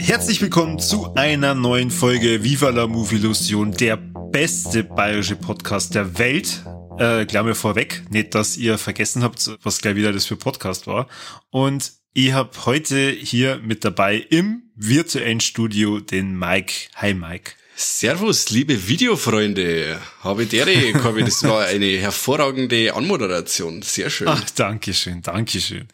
[0.00, 6.18] Herzlich willkommen zu einer neuen Folge Viva la Movie Illusion, der beste bayerische Podcast der
[6.18, 6.64] Welt.
[6.98, 10.86] Äh, gleich mal vorweg, nicht, dass ihr vergessen habt, was gleich wieder das für Podcast
[10.86, 11.08] war.
[11.50, 16.72] Und ich habe heute hier mit dabei im virtuellen Studio den Mike.
[16.94, 17.52] Hi Mike.
[17.74, 20.00] Servus, liebe Videofreunde.
[20.20, 23.82] Habe dere, Corby, das war eine hervorragende Anmoderation.
[23.82, 24.28] Sehr schön.
[24.28, 25.88] Ach, danke schön, danke schön.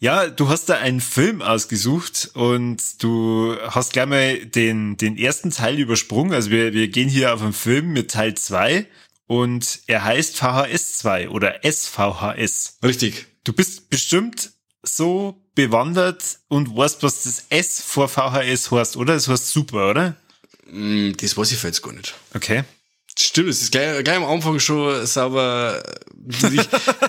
[0.00, 5.50] Ja, du hast da einen Film ausgesucht und du hast gleich mal den, den ersten
[5.50, 6.32] Teil übersprungen.
[6.32, 8.86] Also wir, wir gehen hier auf einen Film mit Teil 2
[9.28, 12.78] und er heißt VHS 2 oder SVHS.
[12.82, 13.26] Richtig.
[13.44, 14.50] Du bist bestimmt
[14.82, 19.14] so bewandert und weißt, was das S vor VHS heißt, oder?
[19.14, 20.16] Das heißt super, oder?
[20.70, 22.14] Mm, das weiß ich jetzt gar nicht.
[22.34, 22.64] Okay.
[23.18, 25.82] Stimmt, es ist gleich, gleich am Anfang schon sauber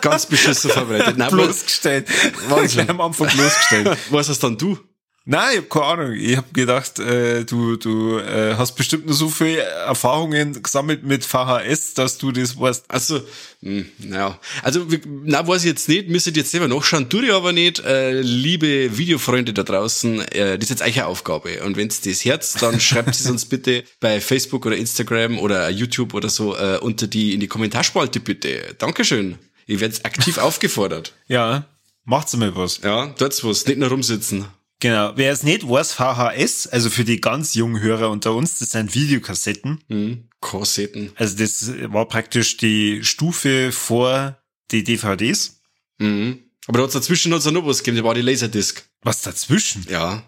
[0.02, 1.18] ganz beschissen vorbereitet.
[1.18, 2.10] Nein, bloßgestellt.
[2.50, 2.86] Wahnsinn.
[2.86, 3.98] Gleich am Anfang bloßgestellt.
[4.10, 4.78] Was hast dann du?
[5.26, 6.14] Nein, ich hab keine Ahnung.
[6.14, 11.24] Ich hab gedacht, äh, du, du äh, hast bestimmt nur so viele Erfahrungen gesammelt mit
[11.24, 12.86] VHS, dass du das weißt.
[12.88, 13.22] Also,
[13.62, 14.40] mh, naja.
[14.64, 17.80] Also, na, weiß ich jetzt nicht, müsstet jetzt selber nachschauen, tue ich aber nicht.
[17.80, 21.64] Äh, liebe Videofreunde da draußen, äh, das ist jetzt eure Aufgabe.
[21.64, 26.14] Und wenn's das Herz, dann schreibt es uns bitte bei Facebook oder Instagram oder YouTube
[26.14, 28.76] oder so äh, unter die, in die Kommentarspalte bitte.
[28.80, 29.38] Dankeschön.
[29.68, 31.14] Ihr werdet aktiv aufgefordert.
[31.28, 31.66] Ja,
[32.06, 32.80] macht's mal was.
[32.84, 34.46] Ja, tut's was, nicht nur rumsitzen.
[34.80, 35.12] Genau.
[35.16, 38.96] Wer es nicht weiß, VHS, also für die ganz jungen Hörer unter uns, das sind
[38.96, 39.84] Videokassetten.
[39.90, 40.30] Mhm.
[40.42, 41.12] Kassetten.
[41.16, 44.38] Also das war praktisch die Stufe vor
[44.72, 45.62] die DVDs.
[45.98, 46.40] Mhm.
[46.68, 48.84] Aber da hat's dazwischen noch was gegeben, da war die Laserdisc.
[49.02, 49.86] Was dazwischen?
[49.90, 50.24] Ja.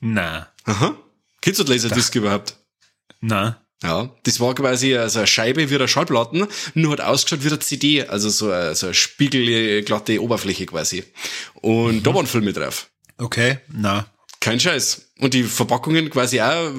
[0.00, 0.52] Na.
[0.64, 0.96] Aha.
[1.40, 2.18] Kennst du die Laserdisc da.
[2.20, 2.56] überhaupt?
[3.20, 3.60] Na.
[3.82, 7.58] Ja, das war quasi also eine Scheibe wie eine Schallplatten, nur hat ausgeschaut wie eine
[7.58, 11.04] CD, also so eine, so eine spiegelglatte Oberfläche quasi.
[11.54, 12.02] Und mhm.
[12.02, 12.88] da waren Filme drauf.
[13.18, 14.06] Okay, na.
[14.40, 15.06] Kein Scheiß.
[15.20, 16.70] Und die Verpackungen quasi auch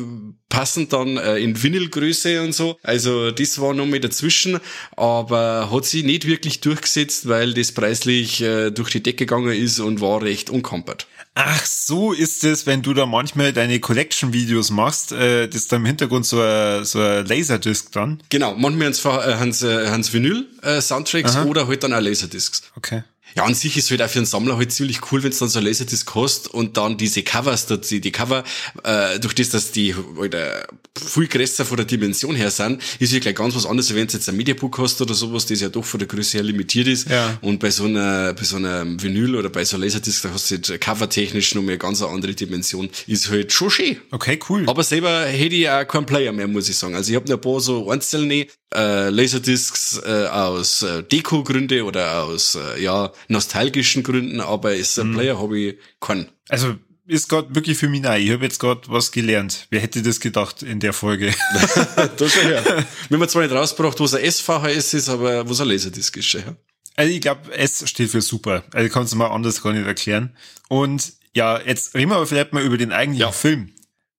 [0.49, 2.77] passen dann äh, in Vinylgröße und so.
[2.83, 4.59] Also das war noch mal dazwischen,
[4.95, 9.79] aber hat sich nicht wirklich durchgesetzt, weil das preislich äh, durch die Decke gegangen ist
[9.79, 11.07] und war recht unkampert.
[11.33, 15.77] Ach, so ist es, wenn du da manchmal deine Collection-Videos machst, äh, das ist da
[15.77, 18.21] im Hintergrund so ein, so ein Laserdisc dann.
[18.29, 18.93] Genau, manchmal
[19.39, 22.61] haben sie äh, Vinyl-Soundtracks äh, oder halt dann auch Laserdiscs.
[22.77, 23.03] Okay.
[23.35, 25.49] Ja, an sich ist halt auch für einen Sammler halt ziemlich cool, wenn es dann
[25.49, 28.45] so ein Laserdisc hast und dann diese Covers dazu, die Cover,
[28.83, 30.63] äh, durch das, dass die halt äh,
[30.97, 34.13] viel größer von der Dimension her sind, ist ja gleich ganz was anderes, wenn du
[34.13, 37.09] jetzt ein Mediabook hast oder sowas, das ja doch von der Größe her limitiert ist.
[37.09, 37.37] Ja.
[37.41, 40.51] Und bei so einer, bei so einem Vinyl oder bei so einem Laserdisc, da hast
[40.51, 42.89] du halt covertechnisch noch eine ganz andere Dimension.
[43.05, 43.97] Ist halt schon schön.
[44.11, 44.63] Okay, cool.
[44.67, 46.95] Aber selber hätte ich auch keinen Player mehr, muss ich sagen.
[46.95, 52.23] Also ich habe noch ein paar so einzelne äh, Laserdiscs äh, aus äh, Deko-Gründe oder
[52.23, 55.15] aus, äh, ja, nostalgischen Gründen, aber ist ein mhm.
[55.15, 56.29] Player habe ich keinen.
[56.49, 56.75] Also
[57.07, 58.17] ist gerade wirklich für mich neu.
[58.17, 59.67] Ich habe jetzt gerade was gelernt.
[59.69, 61.33] Wer hätte das gedacht in der Folge?
[61.95, 62.85] da schon her.
[63.09, 66.43] Wir haben zwar nicht rausgebracht, was ein SVHS ist, aber was ein Laserdisc ist schon
[66.43, 66.57] her.
[66.95, 68.63] Also ich glaube, S steht für super.
[68.73, 70.35] Also kannst du mal anders gar nicht erklären.
[70.69, 73.31] Und ja, jetzt reden wir aber vielleicht mal über den eigentlichen ja.
[73.31, 73.71] Film.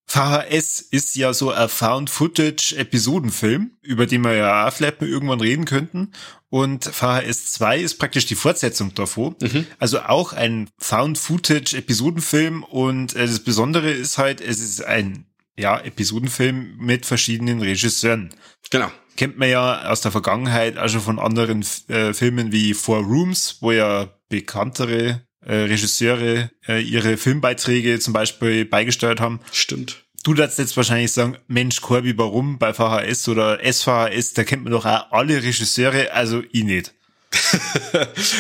[0.08, 5.64] VHS ist ja so ein Found-Footage-Episodenfilm, über den wir ja auch vielleicht mal irgendwann reden
[5.64, 6.12] könnten.
[6.48, 9.34] Und VHS 2 ist praktisch die Fortsetzung davon.
[9.40, 9.66] Mhm.
[9.78, 12.62] Also auch ein Found-Footage-Episodenfilm.
[12.62, 15.26] Und äh, das Besondere ist halt, es ist ein
[15.58, 18.32] ja, Episodenfilm mit verschiedenen Regisseuren.
[18.70, 18.92] Genau.
[19.16, 23.56] Kennt man ja aus der Vergangenheit auch schon von anderen äh, Filmen wie Four Rooms,
[23.60, 29.40] wo ja bekanntere äh, Regisseure äh, ihre Filmbeiträge zum Beispiel beigesteuert haben.
[29.52, 30.02] Stimmt.
[30.24, 34.72] Du darfst jetzt wahrscheinlich sagen, Mensch, Corby, warum bei VHS oder SVHS, da kennt man
[34.72, 36.92] doch auch alle Regisseure, also ich nicht.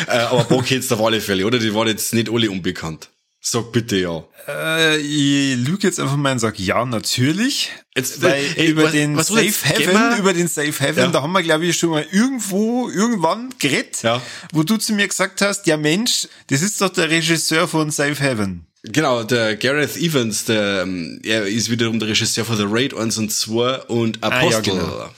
[0.08, 1.58] äh, aber Bock jetzt auf alle Fälle, oder?
[1.58, 3.10] Die waren jetzt nicht alle unbekannt.
[3.48, 4.24] Sag bitte ja.
[4.48, 7.70] Äh, ich lüge jetzt einfach mal und sag ja, natürlich.
[7.94, 11.06] Jetzt, Weil ey, über was, den was Safe Heaven, über den Safe Heaven, ja.
[11.10, 14.20] da haben wir, glaube ich, schon mal irgendwo, irgendwann geredet, ja.
[14.52, 18.20] wo du zu mir gesagt hast, ja Mensch, das ist doch der Regisseur von Safe
[18.20, 18.66] Heaven.
[18.82, 23.16] Genau, der Gareth Evans, der, ähm, er ist wiederum der Regisseur von The Raid 1
[23.18, 24.48] und 2 und Apostle.
[24.48, 25.10] Ah, ja, genau.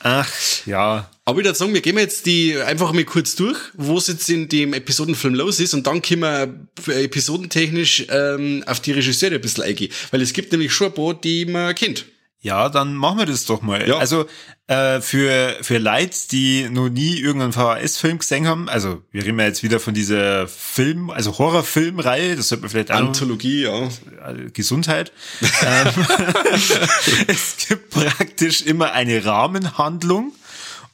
[0.00, 0.30] Ach,
[0.66, 1.10] ja.
[1.26, 4.28] Aber ich würde sagen, wir gehen jetzt die einfach mal kurz durch, wo es jetzt
[4.28, 9.40] in dem Episodenfilm los ist und dann können wir episodentechnisch ähm, auf die Regisseure ein
[9.40, 9.90] bisschen eingehen.
[10.10, 12.04] Weil es gibt nämlich schon ein paar, die man kennt.
[12.40, 13.88] Ja, dann machen wir das doch mal.
[13.88, 13.96] Ja.
[13.96, 14.26] Also
[14.66, 19.46] äh, für für Leute, die noch nie irgendeinen VHS-Film gesehen haben, also wir reden ja
[19.46, 23.84] jetzt wieder von dieser Film, also Horrorfilmreihe, das sollte man vielleicht auch Anthologie, ja.
[23.84, 25.12] Äh, Gesundheit.
[25.64, 26.06] Ähm,
[27.28, 30.34] es gibt praktisch immer eine Rahmenhandlung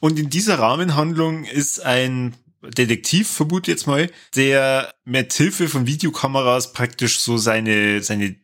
[0.01, 6.73] und in dieser Rahmenhandlung ist ein Detektiv, vermute jetzt mal, der mit Hilfe von Videokameras
[6.73, 8.35] praktisch so seine, seine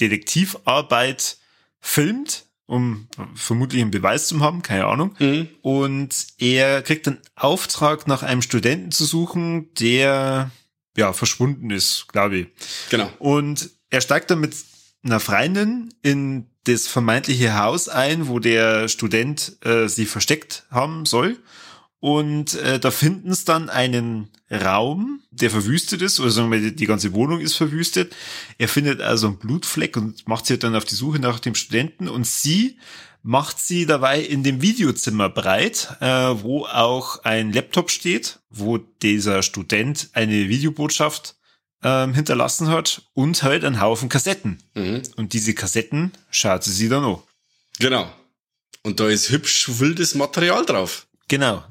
[0.00, 1.38] Detektivarbeit
[1.80, 5.14] filmt, um vermutlich einen Beweis zu haben, keine Ahnung.
[5.18, 5.48] Mhm.
[5.60, 10.50] Und er kriegt einen Auftrag, nach einem Studenten zu suchen, der
[10.96, 12.46] ja verschwunden ist, glaube ich.
[12.90, 13.10] Genau.
[13.18, 14.54] Und er steigt dann mit
[15.04, 21.38] einer Freundin in das vermeintliche Haus ein, wo der Student äh, sie versteckt haben soll.
[21.98, 26.86] Und äh, da finden sie dann einen Raum, der verwüstet ist, oder sagen wir, die
[26.86, 28.14] ganze Wohnung ist verwüstet.
[28.58, 32.08] Er findet also einen Blutfleck und macht sich dann auf die Suche nach dem Studenten
[32.08, 32.76] und sie
[33.22, 39.42] macht sie dabei in dem Videozimmer breit, äh, wo auch ein Laptop steht, wo dieser
[39.42, 41.36] Student eine Videobotschaft
[41.82, 44.62] ähm, hinterlassen hat und halt einen Haufen Kassetten.
[44.74, 45.02] Mhm.
[45.16, 47.18] Und diese Kassetten schaut sie sich dann an.
[47.78, 48.10] Genau.
[48.82, 51.06] Und da ist hübsch wildes Material drauf.
[51.28, 51.62] Genau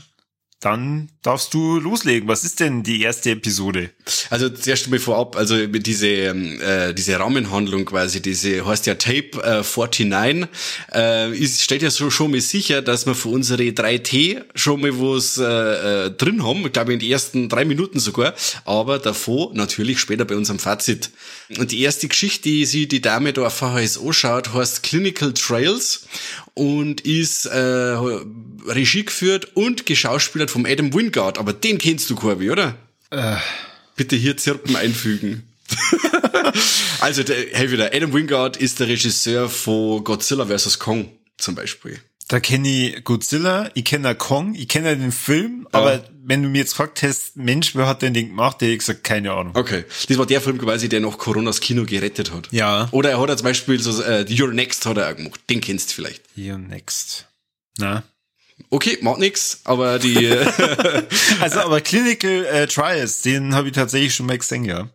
[0.62, 2.30] dann darfst du loslegen.
[2.30, 3.90] Was ist denn die erste Episode?
[4.30, 9.32] Also zuerst mal vorab, also diese ähm, äh, diese Rahmenhandlung quasi, diese heißt ja Tape
[9.44, 10.48] äh, 49,
[10.94, 14.92] äh, ist, stellt ja so schon mal sicher, dass wir für unsere 3T schon mal
[14.94, 19.52] was äh, äh, drin haben, ich glaube in den ersten drei Minuten sogar, aber davor
[19.56, 21.10] natürlich später bei unserem Fazit.
[21.58, 26.08] Und die erste Geschichte, die sie die Dame da auf VHS anschaut, heißt Clinical Trails
[26.54, 27.98] und ist äh,
[28.68, 31.38] Regie geführt und geschauspielert vom Adam Wingard.
[31.38, 32.76] Aber den kennst du, Corby, oder?
[33.10, 33.36] Äh.
[33.96, 35.44] Bitte hier Zirpen einfügen.
[37.00, 40.80] also, der, hey wieder, Adam Wingard ist der Regisseur von Godzilla vs.
[40.80, 42.00] Kong zum Beispiel.
[42.28, 45.80] Da kenne ich Godzilla, ich kenne Kong, ich kenne den Film, ja.
[45.80, 48.80] aber wenn du mir jetzt gefragt hast, Mensch, wer hat denn den gemacht, hätte ich
[48.80, 49.54] gesagt, keine Ahnung.
[49.56, 49.84] Okay.
[50.08, 52.48] Das war der Film quasi, der noch Coronas Kino gerettet hat.
[52.52, 52.88] Ja.
[52.92, 55.42] Oder er hat ja zum Beispiel so, äh, Your Next hat er auch gemacht.
[55.50, 56.22] Den kennst du vielleicht.
[56.38, 57.28] Your Next.
[57.78, 58.04] Na.
[58.74, 60.32] Okay, macht nix, aber die.
[61.42, 64.88] also, aber Clinical äh, Trials, den habe ich tatsächlich schon mal gesehen, ja.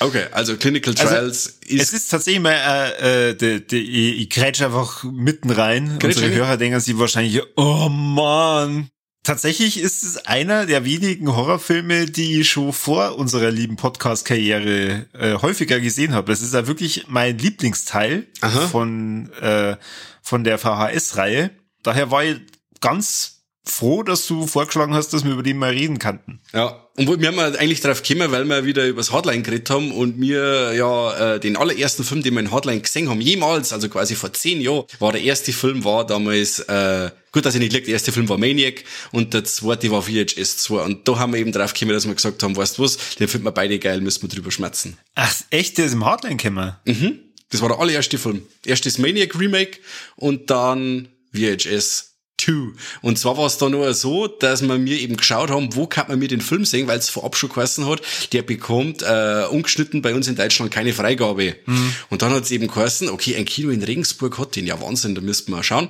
[0.00, 1.80] Okay, also Clinical also, Trials also, ist.
[1.80, 5.98] Es ist tatsächlich mal, äh, äh, de, de, ich, ich grätsch einfach mitten rein.
[5.98, 8.90] Grätsch Unsere Hörer denken sich wahrscheinlich, oh man.
[9.22, 15.34] Tatsächlich ist es einer der wenigen Horrorfilme, die ich schon vor unserer lieben Podcast-Karriere äh,
[15.40, 16.30] häufiger gesehen habe.
[16.30, 18.68] Das ist ja wirklich mein Lieblingsteil Aha.
[18.68, 19.76] von, äh,
[20.20, 21.50] von der VHS-Reihe.
[21.82, 22.40] Daher war ich
[22.82, 26.40] ganz froh, dass du vorgeschlagen hast, dass wir über den mal reden kannten.
[26.52, 30.18] Ja, und wir haben eigentlich drauf gekommen, weil wir wieder übers Hardline geredet haben und
[30.18, 34.14] mir ja äh, den allerersten Film, den wir in Hardline gesehen haben, jemals, also quasi
[34.14, 37.86] vor zehn Jahren, war der erste Film, war damals, äh, gut, dass ich nicht liegt,
[37.86, 41.40] der erste Film war Maniac und der zweite war VHS 2 und da haben wir
[41.40, 44.00] eben drauf gekommen, dass wir gesagt haben, weißt du was, den finden wir beide geil,
[44.00, 44.98] müssen wir drüber schmerzen.
[45.14, 46.74] Ach, echt, der ist im Hardline gekommen?
[46.84, 47.20] Mhm.
[47.48, 48.42] Das war der allererste Film.
[48.66, 49.78] Erstes Maniac Remake
[50.16, 52.11] und dann VHS
[52.44, 52.72] 2.
[53.02, 56.08] Und zwar war es da nur so, dass wir mir eben geschaut haben, wo kann
[56.08, 58.02] man mir den Film sehen, weil es vorab schon geheißen hat,
[58.32, 61.56] der bekommt äh, ungeschnitten bei uns in Deutschland keine Freigabe.
[61.66, 61.94] Mhm.
[62.10, 65.14] Und dann hat es eben geheißen, okay, ein Kino in Regensburg hat den, ja Wahnsinn,
[65.14, 65.88] da müssten wir mal schauen.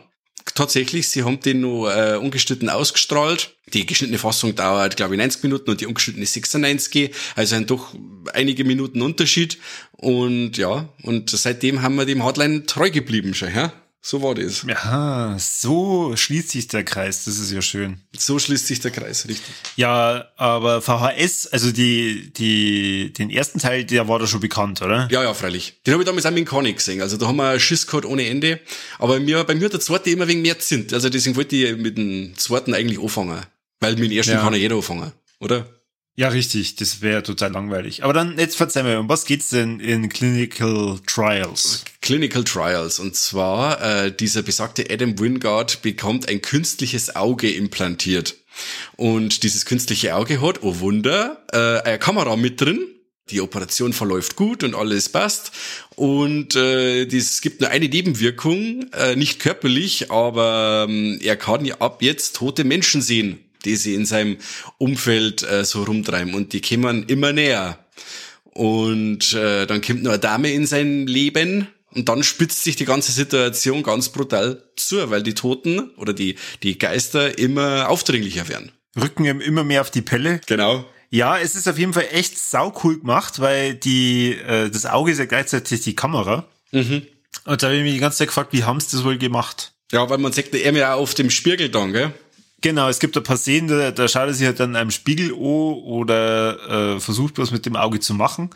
[0.55, 3.55] Tatsächlich, sie haben den nur äh, ungeschnitten ausgestrahlt.
[3.73, 7.11] Die geschnittene Fassung dauert, glaube ich, 90 Minuten und die ungeschnittene 96.
[7.37, 7.95] Also ein doch
[8.35, 9.59] einige Minuten Unterschied.
[9.93, 13.73] Und ja, und seitdem haben wir dem Hardline treu geblieben schon, ja.
[14.05, 14.65] So war das.
[14.67, 17.25] Ja, so schließt sich der Kreis.
[17.25, 18.01] Das ist ja schön.
[18.19, 19.55] So schließt sich der Kreis, richtig.
[19.77, 25.09] Ja, aber VHS, also die, die, den ersten Teil, der war da schon bekannt, oder?
[25.13, 25.81] Ja, ja, freilich.
[25.87, 27.01] Den habe ich damals auch mit Konig gesehen.
[27.01, 28.59] Also da haben wir Schiss gehabt ohne Ende.
[28.99, 30.93] Aber mir, bei mir hat der zweite immer wegen mehr Zint.
[30.93, 33.41] Also deswegen wollte ich mit dem zweiten eigentlich anfangen.
[33.79, 34.41] Weil mit dem ersten ja.
[34.41, 35.65] kann ja jeder anfangen, oder?
[36.15, 38.05] Ja, richtig, das wäre total langweilig.
[38.05, 41.85] Aber dann, jetzt verzeih mir, um was geht's denn in Clinical Trials?
[42.03, 42.99] Clinical Trials.
[42.99, 48.37] Und zwar, äh, dieser besagte Adam Wingard bekommt ein künstliches Auge implantiert.
[48.97, 52.87] Und dieses künstliche Auge hat, oh Wunder, äh, eine Kamera mit drin.
[53.31, 55.53] Die Operation verläuft gut und alles passt.
[55.97, 61.77] Und äh, es gibt nur eine Nebenwirkung, äh, nicht körperlich, aber ähm, er kann ja
[61.77, 64.37] ab jetzt tote Menschen sehen die sie in seinem
[64.79, 67.79] Umfeld äh, so rumtreiben und die kommen immer näher.
[68.45, 72.85] Und äh, dann kommt noch eine Dame in sein Leben und dann spitzt sich die
[72.85, 78.73] ganze Situation ganz brutal zu, weil die Toten oder die, die Geister immer aufdringlicher werden.
[79.01, 80.41] Rücken immer mehr auf die Pelle.
[80.47, 80.85] Genau.
[81.11, 85.19] Ja, es ist auf jeden Fall echt saucool gemacht, weil die, äh, das Auge ist
[85.19, 86.47] ja gleichzeitig die Kamera.
[86.73, 87.03] Mhm.
[87.45, 89.73] Und da habe ich mich die ganze Zeit gefragt, wie haben sie das wohl gemacht?
[89.93, 92.13] Ja, weil man sagt er mir auch auf dem Spiegel dann, gell?
[92.63, 95.33] Genau, es gibt ein paar Szenen, da, da schaut er sich halt dann einem Spiegel
[95.33, 98.51] an oder äh, versucht was mit dem Auge zu machen.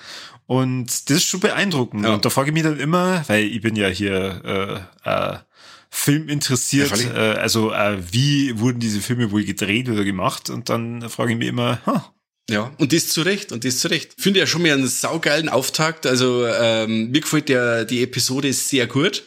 [0.47, 2.05] Und das ist schon beeindruckend.
[2.05, 2.15] Ja.
[2.15, 5.39] Und da frage ich mich dann immer, weil ich bin ja hier äh, äh,
[5.91, 10.51] Film interessiert, ja, äh, also äh, wie wurden diese Filme wohl gedreht oder gemacht?
[10.51, 12.01] Und dann frage ich mich immer, huh,
[12.49, 14.13] ja, und das zu Recht, und das zu Recht.
[14.17, 16.07] Finde ja schon mal einen saugeilen Auftakt.
[16.07, 19.25] Also ähm, mir gefällt der die Episode sehr gut.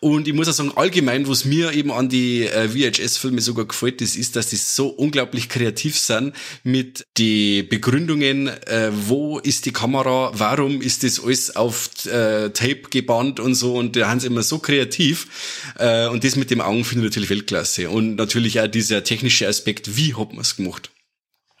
[0.00, 4.02] Und ich muss auch sagen, allgemein, was mir eben an die äh, VHS-Filme sogar gefällt,
[4.02, 9.72] das ist, dass die so unglaublich kreativ sind mit die Begründungen, äh, wo ist die
[9.72, 13.76] Kamera, warum ist das alles auf äh, Tape gebannt und so.
[13.76, 15.72] Und da haben sie immer so kreativ.
[15.78, 17.88] Äh, und das mit dem Augen finde ich natürlich Weltklasse.
[17.88, 20.90] Und natürlich auch dieser technische Aspekt, wie hat man es gemacht.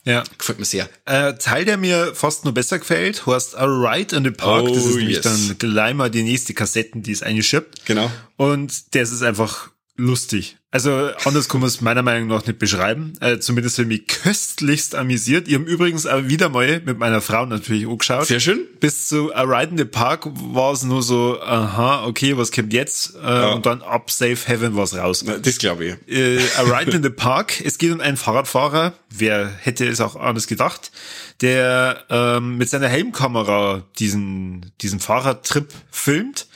[0.08, 0.24] Ja.
[0.38, 0.88] Gefällt mir sehr.
[1.04, 4.64] Äh, Teil, der mir fast nur besser gefällt, heißt A Ride in the Park.
[4.64, 5.22] Oh, das ist nämlich yes.
[5.22, 7.84] dann gleich mal die nächste Kassetten, die es eingeschippt.
[7.84, 8.10] Genau.
[8.36, 10.57] Und das ist einfach lustig.
[10.70, 13.14] Also anders kann man es meiner Meinung nach nicht beschreiben.
[13.20, 15.48] Äh, zumindest habe ich mich köstlichst amüsiert.
[15.48, 18.26] Ich habe übrigens auch wieder mal mit meiner Frau natürlich angeschaut.
[18.26, 18.66] Sehr schön.
[18.78, 22.74] Bis zu A Ride in the Park war es nur so, aha, okay, was kommt
[22.74, 23.14] jetzt?
[23.16, 23.52] Äh, ja.
[23.52, 25.24] Und dann ab Safe Heaven war es raus.
[25.24, 26.14] Na, das glaube ich.
[26.14, 27.62] Äh, A Ride in the Park.
[27.64, 28.92] Es geht um einen Fahrradfahrer.
[29.08, 30.92] Wer hätte es auch anders gedacht?
[31.40, 36.46] Der ähm, mit seiner Helmkamera diesen, diesen Fahrradtrip filmt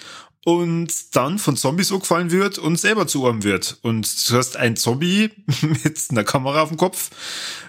[0.44, 3.78] und dann von Zombies angefallen wird und selber zu einem wird.
[3.82, 5.30] Und du hast ein Zombie
[5.62, 7.10] mit einer Kamera auf dem Kopf,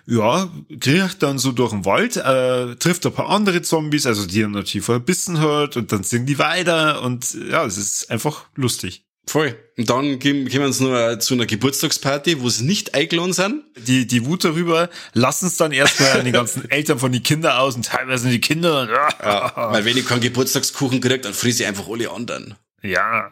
[0.05, 0.49] ja,
[0.79, 4.49] kriegt dann so durch den Wald, äh, trifft ein paar andere Zombies, also die er
[4.49, 9.05] natürlich verbissen hat und dann singen die weiter und ja, es ist einfach lustig.
[9.25, 9.55] Voll.
[9.77, 13.63] Und dann kommen wir uns nur zu einer Geburtstagsparty, wo sie nicht eingeladen sind.
[13.77, 17.57] Die, die Wut darüber lassen es dann erstmal an die ganzen Eltern von den Kindern
[17.57, 18.87] aus und teilweise die Kinder.
[18.91, 22.55] ja, weil wenn ich keinen Geburtstagskuchen kriege, dann friese ich einfach alle anderen.
[22.81, 23.31] Ja.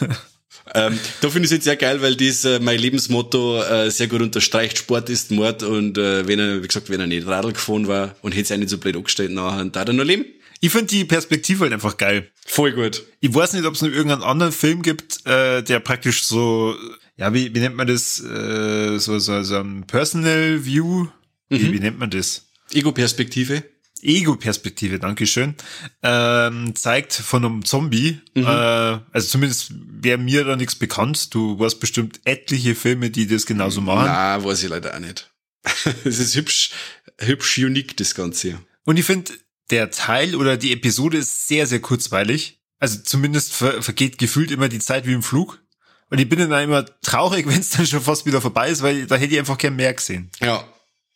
[0.74, 4.08] ähm, da finde ich es jetzt sehr geil, weil dies äh, mein Lebensmotto äh, sehr
[4.08, 4.78] gut unterstreicht.
[4.78, 8.16] Sport ist Mord und äh, wenn er, wie gesagt, wenn er nicht Radl gefahren war
[8.22, 10.24] und hätte sich auch nicht so blöd angestellt, nachher, da hat er noch leben.
[10.60, 12.30] Ich finde die Perspektive halt einfach geil.
[12.46, 13.04] Voll gut.
[13.20, 16.74] Ich weiß nicht, ob es noch irgendeinen anderen Film gibt, äh, der praktisch so,
[17.16, 21.04] ja, wie, wie nennt man das, äh, so, so, so ein Personal View?
[21.04, 21.08] Mhm.
[21.48, 22.46] Wie, wie nennt man das?
[22.72, 23.62] Ego-Perspektive.
[24.02, 25.54] Ego-Perspektive, Dankeschön,
[26.02, 28.44] ähm, zeigt von einem Zombie, mhm.
[28.44, 31.34] äh, also zumindest wäre mir da nichts bekannt.
[31.34, 34.06] Du warst bestimmt etliche Filme, die das genauso machen.
[34.06, 35.30] Na, weiß ich leider auch nicht.
[36.04, 36.70] Es ist hübsch,
[37.18, 38.60] hübsch unique, das Ganze.
[38.84, 39.32] Und ich finde,
[39.70, 42.60] der Teil oder die Episode ist sehr, sehr kurzweilig.
[42.78, 45.62] Also zumindest ver vergeht gefühlt immer die Zeit wie im Flug.
[46.10, 49.06] Und ich bin dann immer traurig, wenn es dann schon fast wieder vorbei ist, weil
[49.06, 50.30] da hätte ich einfach gern mehr gesehen.
[50.40, 50.64] Ja,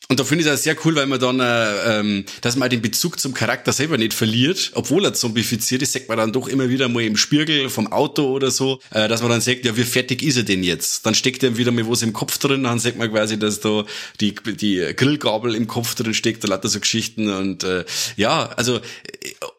[0.08, 2.82] und da finde ich auch sehr cool, weil man dann, äh, ähm, dass man den
[2.82, 6.68] Bezug zum Charakter selber nicht verliert, obwohl er zombifiziert ist, sagt man dann doch immer
[6.68, 9.84] wieder mal im Spiegel vom Auto oder so, äh, dass man dann sagt, ja, wie
[9.84, 11.06] fertig ist er denn jetzt?
[11.06, 13.84] Dann steckt er wieder mal was im Kopf drin, dann sagt man quasi, dass da
[14.20, 17.84] die, die Grillgabel im Kopf drin steckt, da lauter so Geschichten und äh,
[18.16, 18.80] ja, also äh,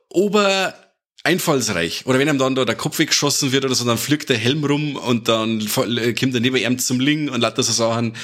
[0.09, 0.73] ober
[1.23, 2.05] einfallsreich.
[2.05, 4.65] Oder wenn ihm dann da der Kopf weggeschossen wird oder so, dann fliegt der Helm
[4.65, 8.17] rum und dann äh, kommt er neben ihm zum Ling und lauter so Sachen.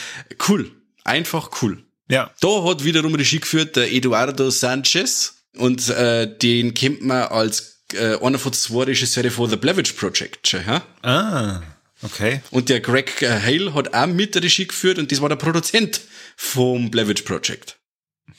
[0.45, 0.71] Cool.
[1.05, 1.86] Einfach cool.
[2.09, 2.31] Ja.
[2.39, 8.17] Da hat wiederum Regie geführt der Eduardo Sanchez und äh, den kennt man als äh,
[8.21, 10.51] einer von zwei Regisseure von The Blavich Project.
[10.51, 10.83] Ja?
[11.01, 11.61] Ah,
[12.01, 12.41] okay.
[12.51, 15.35] Und der Greg äh, Hale hat auch mit der Regie geführt und das war der
[15.35, 16.01] Produzent
[16.35, 17.77] vom Blavich Project.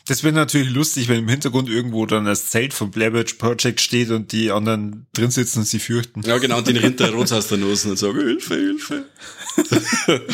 [0.06, 4.08] Das wäre natürlich lustig, wenn im Hintergrund irgendwo dann das Zelt vom Blavich Project steht
[4.10, 6.22] und die anderen drin sitzen und sie fürchten.
[6.22, 9.04] Ja, genau, und den Rinder rot aus der Nase und sagen, Hilfe, Hilfe.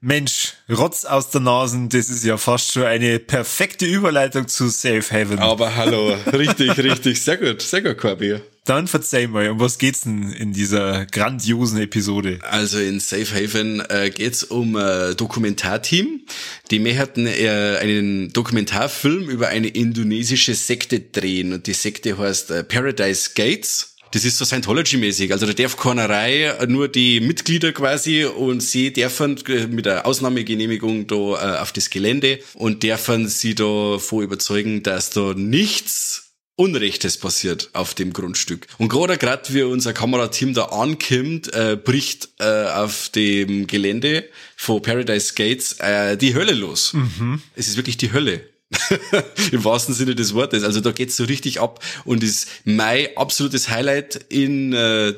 [0.00, 5.02] Mensch, Rotz aus der Nase, das ist ja fast schon eine perfekte Überleitung zu Safe
[5.10, 5.38] Haven.
[5.38, 8.40] Aber hallo, richtig, richtig, sehr gut, sehr gut, Corby.
[8.66, 12.40] Dann verzeih mal, um was geht's denn in dieser grandiosen Episode?
[12.42, 16.22] Also in Safe Haven äh, geht's um ein äh, Dokumentarteam.
[16.70, 22.64] Die möchten äh, einen Dokumentarfilm über eine indonesische Sekte drehen und die Sekte heißt äh,
[22.64, 23.95] Paradise Gates.
[24.12, 25.32] Das ist so Scientology-mäßig.
[25.32, 29.38] Also da darf keiner Reihe, nur die Mitglieder quasi und sie dürfen
[29.70, 35.10] mit der Ausnahmegenehmigung da äh, auf das Gelände und dürfen sie da vor überzeugen, dass
[35.10, 36.26] da nichts
[36.58, 38.66] Unrechtes passiert auf dem Grundstück.
[38.78, 44.24] Und gerade gerade wie unser Kamerateam da ankommt, äh, bricht äh, auf dem Gelände
[44.56, 46.94] von Paradise Gates äh, die Hölle los.
[46.94, 47.42] Mhm.
[47.54, 48.48] Es ist wirklich die Hölle.
[49.52, 50.64] Im wahrsten Sinne des Wortes.
[50.64, 55.14] Also da geht's so richtig ab und ist mein absolutes Highlight in äh,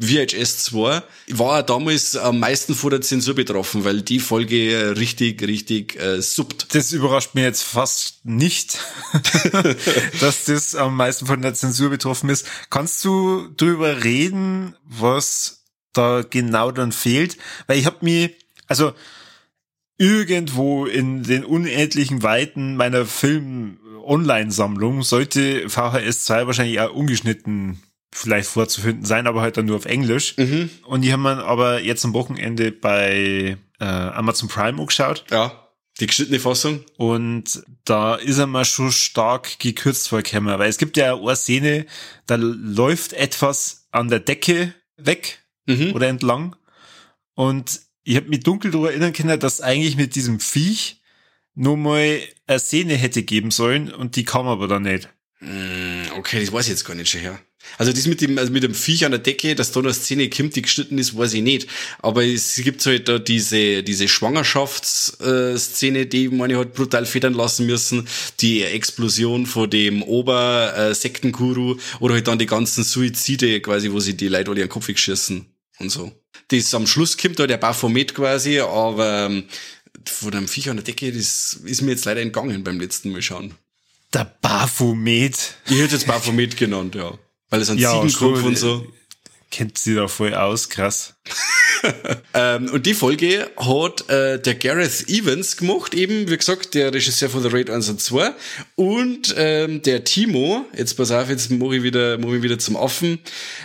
[0.00, 6.00] VHS 2 war damals am meisten vor der Zensur betroffen, weil die Folge richtig, richtig
[6.00, 6.74] äh, suppt.
[6.74, 8.78] Das überrascht mir jetzt fast nicht,
[10.20, 12.46] dass das am meisten von der Zensur betroffen ist.
[12.70, 17.36] Kannst du drüber reden, was da genau dann fehlt?
[17.66, 18.30] Weil ich habe mir,
[18.68, 18.94] also
[20.00, 29.04] irgendwo in den unendlichen Weiten meiner Film-Online-Sammlung sollte VHS 2 wahrscheinlich auch ungeschnitten vielleicht vorzufinden
[29.04, 30.38] sein, aber halt dann nur auf Englisch.
[30.38, 30.70] Mhm.
[30.86, 35.26] Und die haben man aber jetzt am Wochenende bei äh, Amazon Prime geschaut.
[35.30, 35.68] Ja.
[36.00, 36.82] Die geschnittene Fassung.
[36.96, 41.84] Und da ist er mal schon stark gekürzt vorgekommen, weil es gibt ja eine Szene,
[42.26, 45.92] da läuft etwas an der Decke weg mhm.
[45.92, 46.56] oder entlang.
[47.34, 51.00] Und ich habe mich dunkel darüber erinnern können, dass eigentlich mit diesem Viech
[51.54, 55.08] nur mal eine Szene hätte geben sollen und die kam aber dann nicht.
[55.38, 57.38] Mm, okay, das weiß ich jetzt gar nicht schon her.
[57.78, 60.28] Also das mit dem, also mit dem Viech an der Decke, dass da eine Szene
[60.28, 61.68] kommt, die geschnitten ist, weiß ich nicht.
[62.00, 68.08] Aber es gibt halt da diese, diese Schwangerschaftsszene, die meine hat brutal federn lassen müssen.
[68.40, 74.26] Die Explosion von dem Ober-Sektenguru oder halt dann die ganzen Suizide quasi, wo sie die
[74.26, 75.46] Leute alle ihren Kopf geschissen
[75.80, 76.12] und so.
[76.48, 79.44] Das am Schluss kommt da der Baphomet quasi, aber ähm,
[80.04, 83.22] von dem Viech an der Decke, das ist mir jetzt leider entgangen beim letzten Mal
[83.22, 83.54] schauen.
[84.12, 85.54] Der Baphomet.
[85.66, 87.16] Ich hätte jetzt Baphomet genannt, ja.
[87.48, 88.86] Weil es ein ja, Ziegenkopf und so.
[89.50, 91.14] Kennt sie da voll aus, krass.
[92.34, 97.30] ähm, und die Folge hat äh, der Gareth Evans gemacht, eben, wie gesagt, der Regisseur
[97.30, 98.32] von The Raid 1 und 2.
[98.76, 102.76] Und ähm, der Timo, jetzt pass auf, jetzt mache ich wieder, mach ich wieder zum
[102.76, 103.18] Affen,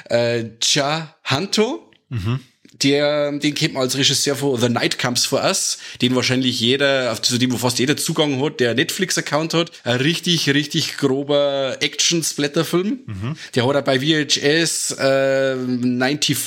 [0.05, 1.91] äh, Cha Hanto.
[2.15, 2.39] Mhm
[2.83, 7.21] der, den kennt man als Regisseur von The Night Comes For Us, den wahrscheinlich jeder,
[7.21, 9.71] zu dem fast jeder Zugang hat, der Netflix-Account hat.
[9.83, 12.99] Ein richtig, richtig grober Action-Splatter-Film.
[13.05, 13.35] Mhm.
[13.55, 16.37] Der hat er bei VHS äh, 94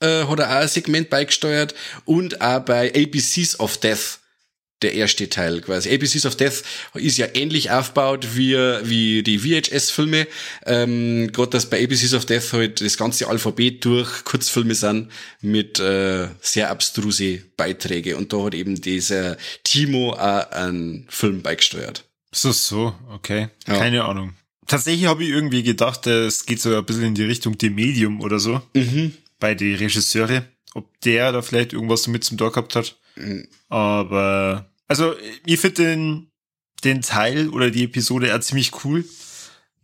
[0.00, 1.74] äh, hat er auch ein Segment beigesteuert
[2.04, 4.18] und auch bei ABCs of Death
[4.84, 5.92] der erste Teil quasi.
[5.92, 6.62] ABCs of Death
[6.94, 10.26] ist ja ähnlich aufgebaut wie, wie die VHS-Filme.
[10.66, 15.10] Ähm, Gerade dass bei ABCs of Death halt das ganze Alphabet durch Kurzfilme sind
[15.40, 18.16] mit äh, sehr abstruse Beiträge.
[18.16, 22.04] Und da hat eben dieser Timo auch einen Film beigesteuert.
[22.32, 23.48] So, so, okay.
[23.66, 23.78] Ja.
[23.78, 24.34] Keine Ahnung.
[24.66, 28.20] Tatsächlich habe ich irgendwie gedacht, es geht so ein bisschen in die Richtung die Medium
[28.20, 28.60] oder so.
[28.74, 29.12] Mhm.
[29.38, 30.44] Bei die Regisseure.
[30.74, 32.96] Ob der da vielleicht irgendwas damit zum Tor gehabt hat.
[33.16, 33.46] Mhm.
[33.68, 35.14] Aber also
[35.46, 36.30] ich finde den,
[36.84, 39.04] den Teil oder die Episode ja ziemlich cool.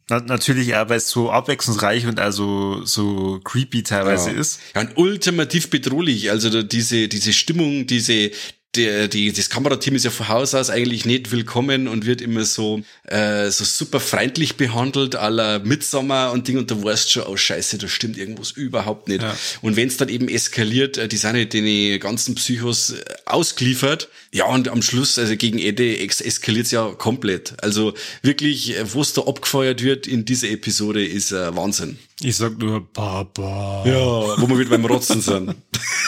[0.08, 4.40] Na, natürlich auch, weil es so abwechslungsreich und also so creepy teilweise ja.
[4.40, 4.60] ist.
[4.74, 6.30] Ja, und ultimativ bedrohlich.
[6.30, 8.32] Also diese, diese Stimmung, diese,
[8.76, 12.44] der, die, das Kamerateam ist ja von Haus aus eigentlich nicht willkommen und wird immer
[12.44, 17.36] so, äh, so super freundlich behandelt, aller Mitsommer und Ding, und du weißt schon, oh
[17.36, 19.22] scheiße, da stimmt irgendwas überhaupt nicht.
[19.22, 19.36] Ja.
[19.60, 24.08] Und wenn es dann eben eskaliert, äh, die sind halt den ganzen Psychos äh, ausgeliefert.
[24.32, 27.54] Ja, und am Schluss, also gegen Ende eskaliert ja komplett.
[27.62, 31.98] Also wirklich, äh, wo es da abgefeuert wird in dieser Episode, ist äh, Wahnsinn.
[32.22, 33.82] Ich sag nur Papa.
[33.86, 35.54] Ja, wo wir wieder beim Rotzen sind.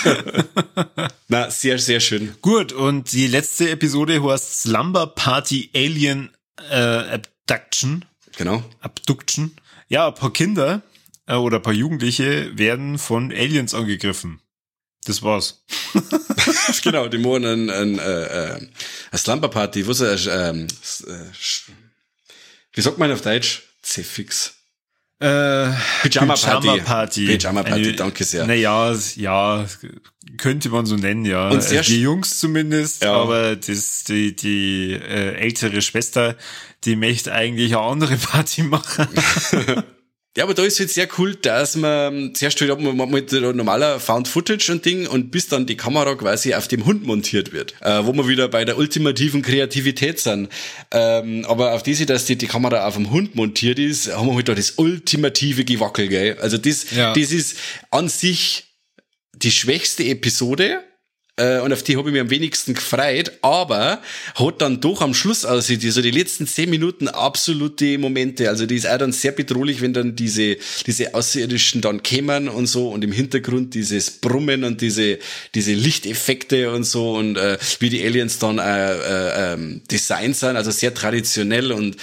[1.28, 2.34] Na, sehr, sehr schön.
[2.42, 6.30] Gut, und die letzte Episode heißt Slumber Party Alien
[6.70, 8.04] äh, Abduction.
[8.36, 8.62] Genau.
[8.80, 9.56] Abduction.
[9.88, 10.82] Ja, ein paar Kinder
[11.26, 14.40] äh, oder ein paar Jugendliche werden von Aliens angegriffen.
[15.04, 15.64] Das war's.
[16.82, 18.54] genau, die machen ein, ein, äh, äh,
[19.10, 19.86] eine Slumber Party.
[19.88, 20.66] Was, äh, äh,
[22.74, 23.62] wie sagt man auf Deutsch?
[23.80, 24.61] C-Fix.
[25.22, 26.66] Äh, Pyjama Party.
[26.66, 27.26] Pyjama Party.
[27.26, 28.44] Pyjama Party, danke sehr.
[28.44, 29.66] Naja, ja,
[30.36, 31.48] könnte man so nennen, ja.
[31.48, 33.12] Und sehr also die Jungs zumindest, ja.
[33.14, 36.36] aber das, die, die äh, ältere Schwester,
[36.84, 39.06] die möchte eigentlich eine andere Party machen.
[40.34, 44.00] Ja, aber da ist jetzt sehr cool, dass man zuerst halt man, man mit normaler
[44.00, 47.74] Found Footage und Ding und bis dann die Kamera quasi auf dem Hund montiert wird,
[47.82, 50.48] äh, wo wir wieder bei der ultimativen Kreativität sind.
[50.90, 54.34] Ähm, aber auf diese, dass die, die Kamera auf dem Hund montiert ist, haben wir
[54.34, 56.38] halt da das ultimative Gewackel, gell?
[56.40, 57.12] Also das, ja.
[57.12, 57.58] das ist
[57.90, 58.64] an sich
[59.34, 60.82] die schwächste Episode,
[61.40, 64.02] und auf die habe ich mich am wenigsten gefreut, aber
[64.34, 68.50] hat dann doch am Schluss aussieht, also die letzten zehn Minuten absolute Momente.
[68.50, 72.66] Also die ist auch dann sehr bedrohlich, wenn dann diese, diese Außerirdischen dann kämen und
[72.66, 75.18] so und im Hintergrund dieses Brummen und diese,
[75.54, 80.56] diese Lichteffekte und so und äh, wie die Aliens dann äh, äh, ähm, designt sind,
[80.56, 81.96] also sehr traditionell und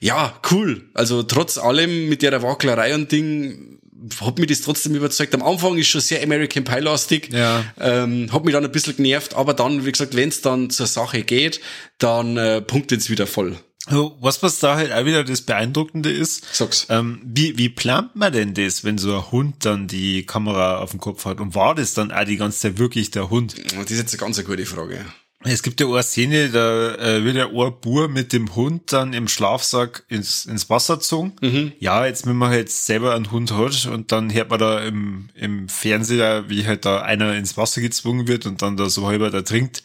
[0.00, 0.82] ja, cool.
[0.94, 3.71] Also trotz allem mit der Wacklerei und Ding
[4.20, 5.34] hat mich das trotzdem überzeugt.
[5.34, 7.30] Am Anfang ist schon sehr American Pie-lastig.
[7.32, 7.64] Ja.
[7.80, 10.86] Ähm, hat mich dann ein bisschen genervt, aber dann, wie gesagt, wenn es dann zur
[10.86, 11.60] Sache geht,
[11.98, 13.56] dann äh, punktet es wieder voll.
[13.88, 16.86] Was, was da halt auch wieder das Beeindruckende ist, Sag's.
[16.88, 20.92] Ähm, wie, wie plant man denn das, wenn so ein Hund dann die Kamera auf
[20.92, 21.40] dem Kopf hat?
[21.40, 23.56] Und war das dann auch die ganze Zeit wirklich der Hund?
[23.74, 25.04] Das ist jetzt eine ganz gute Frage.
[25.44, 29.12] Es gibt ja eine Szene, da äh, wird ja ein Bur mit dem Hund dann
[29.12, 31.32] im Schlafsack ins, ins Wasser gezogen.
[31.40, 31.72] Mhm.
[31.80, 35.30] Ja, jetzt wenn man halt selber einen Hund hat und dann hört man da im,
[35.34, 39.30] im Fernseher, wie halt da einer ins Wasser gezwungen wird und dann da so halber
[39.30, 39.82] da trinkt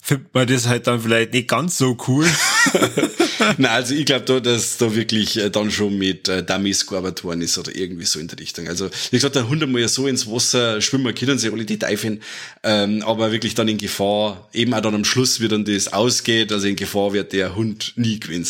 [0.00, 2.26] findet man das halt dann vielleicht nicht ganz so cool.
[3.58, 7.24] Na, also ich glaube da, dass da wirklich äh, dann schon mit äh, Dummies gearbeitet
[7.24, 8.68] worden ist oder irgendwie so in der Richtung.
[8.68, 12.22] Also wie gesagt, der Hund einmal so ins Wasser schwimmen können sie alle die Teifen,
[12.62, 16.52] ähm, aber wirklich dann in Gefahr, eben auch dann am Schluss, wie dann das ausgeht,
[16.52, 18.46] also in Gefahr wird der Hund nie gewinnen.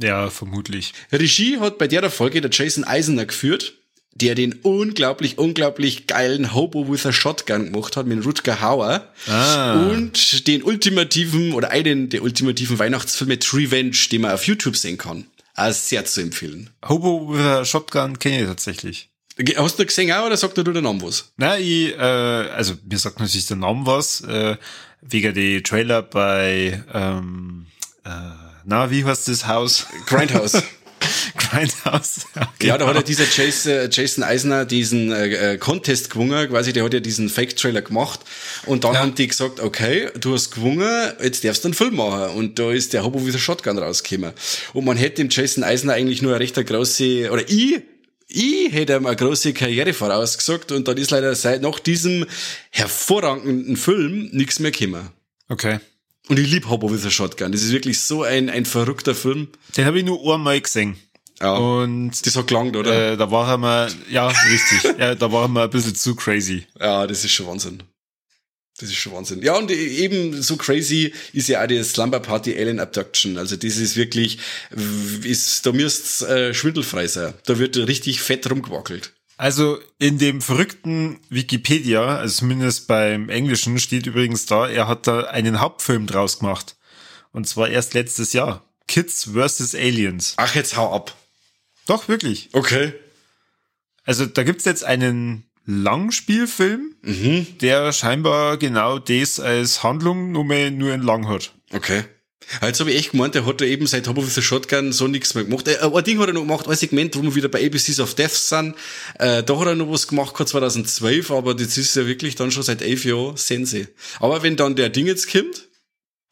[0.00, 0.92] Ja, vermutlich.
[1.10, 3.74] Regie hat bei der Folge der Jason Eisner geführt
[4.14, 9.08] der den unglaublich, unglaublich geilen Hobo with a Shotgun gemacht hat mit Rutger Hauer.
[9.28, 9.88] Ah.
[9.88, 15.26] Und den ultimativen oder einen der ultimativen Weihnachtsfilme Revenge, den man auf YouTube sehen kann.
[15.54, 16.70] Also sehr zu empfehlen.
[16.86, 19.08] Hobo with a Shotgun kenne ich tatsächlich.
[19.56, 21.32] Hast du gesehen auch oder sagt dir der Name was?
[21.36, 24.56] Nein, ich, äh, also mir sagt natürlich der Name was, äh,
[25.00, 27.66] wegen die Trailer bei, ähm,
[28.04, 28.10] äh,
[28.64, 29.86] na, wie heißt das Haus?
[30.06, 30.62] Grindhouse.
[31.36, 32.26] Grindhouse.
[32.34, 32.68] Okay.
[32.68, 36.84] Ja, da hat ja dieser Jason, Jason Eisner diesen äh, äh, Contest gewungen, quasi, der
[36.84, 38.20] hat ja diesen Fake-Trailer gemacht.
[38.66, 39.00] Und dann ja.
[39.00, 42.36] haben die gesagt, okay, du hast gewungen, jetzt darfst du einen Film machen.
[42.36, 44.32] Und da ist der Hobo with a Shotgun rausgekommen.
[44.72, 47.82] Und man hätte dem Jason Eisner eigentlich nur eine recht große, oder ich
[48.34, 52.24] ich hätte ihm eine große Karriere vorausgesagt und dann ist leider seit nach diesem
[52.70, 55.10] hervorragenden Film nichts mehr gekommen.
[55.48, 55.80] Okay.
[56.28, 57.52] Und ich liebe Hobo with a Shotgun.
[57.52, 59.48] Das ist wirklich so ein, ein verrückter Film.
[59.76, 60.96] Den habe ich nur einmal gesehen.
[61.40, 61.54] Ja.
[61.54, 63.12] Und das hat gelangt, oder?
[63.12, 64.98] Äh, da waren wir, ja, richtig.
[64.98, 66.66] ja, da waren wir ein bisschen zu crazy.
[66.78, 67.82] Ja, das ist schon Wahnsinn.
[68.78, 69.42] Das ist schon Wahnsinn.
[69.42, 73.38] Ja, und eben so crazy ist ja auch die Slumber Party Alien Abduction.
[73.38, 74.38] Also das ist wirklich,
[75.24, 77.34] ist, da müsst äh, schwindelfrei sein.
[77.46, 79.12] Da wird richtig fett rumgewackelt.
[79.42, 85.22] Also in dem verrückten Wikipedia, also zumindest beim Englischen, steht übrigens da, er hat da
[85.22, 86.76] einen Hauptfilm draus gemacht.
[87.32, 88.64] Und zwar erst letztes Jahr.
[88.86, 89.74] Kids vs.
[89.74, 90.34] Aliens.
[90.36, 91.16] Ach, jetzt hau ab.
[91.88, 92.50] Doch, wirklich.
[92.52, 92.94] Okay.
[94.04, 97.58] Also da gibt's jetzt einen Langspielfilm, mhm.
[97.58, 101.52] der scheinbar genau das als Handlung nur, mehr, nur in lang hat.
[101.72, 102.04] Okay.
[102.60, 105.08] Jetzt habe ich echt gemeint, der hat ja eben seit Hobby with the Shotgun so
[105.08, 105.68] nichts mehr gemacht.
[105.68, 108.14] Äh, ein Ding hat er noch gemacht, ein Segment, wo wir wieder bei ABCs of
[108.14, 108.74] Death sind.
[109.18, 112.62] Äh, da hat er noch was gemacht, 2012, aber das ist ja wirklich dann schon
[112.62, 113.88] seit elf Jahren Sense.
[114.20, 115.68] Aber wenn dann der Ding jetzt kommt,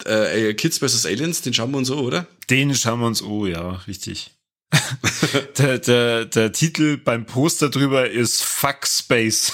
[0.04, 1.06] äh, Kids vs.
[1.06, 2.26] Aliens, den schauen wir uns an, oder?
[2.48, 4.30] Den schauen wir uns an, ja, richtig.
[5.58, 9.52] der, der, der Titel beim Poster drüber ist Fuck Space.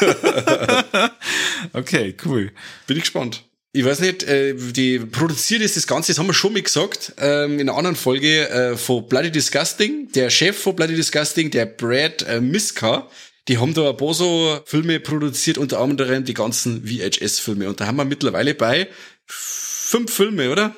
[1.72, 2.52] okay, cool.
[2.86, 3.47] Bin ich gespannt.
[3.78, 7.12] Ich weiß nicht, äh, die produziert ist das Ganze, das haben wir schon mal gesagt,
[7.16, 10.10] ähm, in einer anderen Folge äh, von Bloody Disgusting.
[10.16, 13.08] Der Chef von Bloody Disgusting, der Brad äh, Miska,
[13.46, 17.68] die haben da ein paar so Filme produziert, unter anderem die ganzen VHS-Filme.
[17.68, 18.88] Und da haben wir mittlerweile bei
[19.26, 20.74] fünf Filme, oder?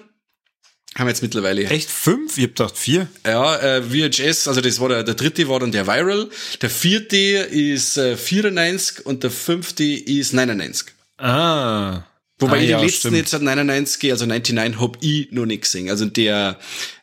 [0.94, 1.64] Haben wir jetzt mittlerweile.
[1.64, 2.36] Echt fünf?
[2.36, 3.08] Ich hab gedacht vier.
[3.24, 6.28] Ja, äh, VHS, also das war der, der dritte war dann der Viral.
[6.60, 10.88] Der vierte ist äh, 94 und der fünfte ist 99.
[11.16, 12.02] Ah.
[12.40, 13.16] Wobei ah, ich ja, den letzten stimmt.
[13.16, 15.88] jetzt seit 99, also 99 hab ich noch nicht gesehen.
[15.90, 16.58] Also der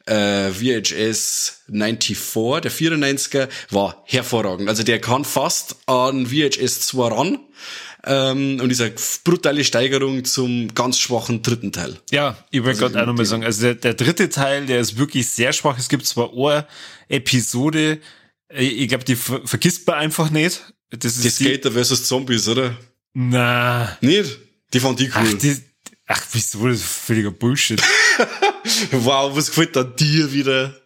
[0.06, 2.18] äh, VHS 94,
[2.64, 4.68] der 94er, war hervorragend.
[4.70, 7.40] Also der kann fast an VHS 2 ran.
[8.06, 8.94] Ähm, und ist eine
[9.26, 11.98] brutale Steigerung zum ganz schwachen dritten Teil.
[12.12, 14.80] Ja, ich wollte Also gerade auch nochmal die- sagen, also der, der dritte Teil, der
[14.80, 15.78] ist wirklich sehr schwach.
[15.78, 16.66] Es gibt zwar eine
[17.10, 18.00] Episode,
[18.50, 20.62] äh, ich glaube, die ver vergisst man einfach nicht.
[20.92, 22.78] Das ist Die Skater versus Zombies, oder?
[23.14, 24.38] Na, Nicht?
[24.74, 25.38] Die fand ich ach, cool.
[25.38, 25.56] die,
[26.08, 27.82] ach, wieso, das ist völliger Bullshit.
[28.92, 30.80] wow, was gefällt da dir wieder?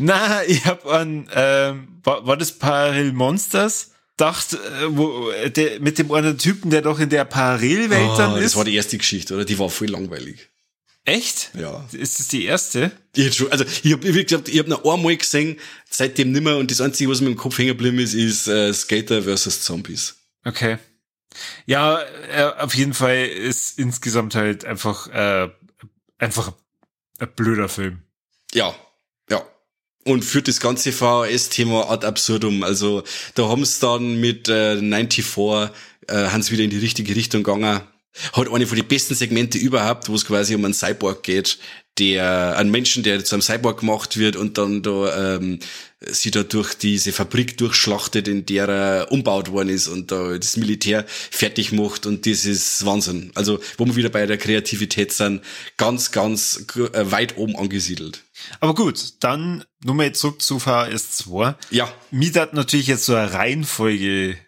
[0.00, 3.90] Na, ich hab an, ähm, war, war das Parallel Monsters?
[4.16, 4.56] Dacht, äh,
[4.88, 8.44] wo, äh, der, mit dem einen Typen, der doch in der Parallelwelt Ah, dann das
[8.44, 8.56] ist.
[8.56, 9.44] war die erste Geschichte, oder?
[9.44, 10.48] Die war voll langweilig.
[11.04, 11.50] Echt?
[11.58, 11.88] Ja.
[11.92, 12.92] Ist das die erste?
[13.16, 16.70] Ich schon, also ich hab, wie gesagt, ich hab noch einmal gesehen, seitdem nimmer und
[16.70, 20.16] das Einzige, was mir im Kopf hängen geblieben ist, ist äh, Skater versus Zombies.
[20.44, 20.76] Okay.
[21.66, 22.00] Ja,
[22.32, 25.48] äh, auf jeden Fall ist insgesamt halt einfach, äh,
[26.18, 26.52] einfach
[27.18, 28.02] ein blöder Film.
[28.52, 28.74] Ja,
[29.30, 29.42] ja.
[30.04, 32.62] Und führt das ganze VHS-Thema ad absurdum.
[32.62, 35.24] Also da haben sie dann mit äh, 94
[36.08, 37.82] äh, haben sie wieder in die richtige Richtung gegangen.
[38.32, 41.58] Hat eine von den besten Segmente überhaupt, wo es quasi um einen Cyborg geht,
[41.98, 45.60] der einen Menschen, der zu einem Cyborg gemacht wird und dann da ähm,
[46.06, 50.56] sie da durch diese Fabrik durchschlachtet, in der er umbaut worden ist und da das
[50.56, 53.32] Militär fertig macht und das ist Wahnsinn.
[53.34, 55.42] Also, wo wir wieder bei der Kreativität sind,
[55.76, 58.24] ganz, ganz äh, weit oben angesiedelt.
[58.60, 61.54] Aber gut, dann nochmal zurück zu VHS 2.
[61.70, 61.92] Ja.
[62.10, 64.38] Mich hat natürlich jetzt so eine Reihenfolge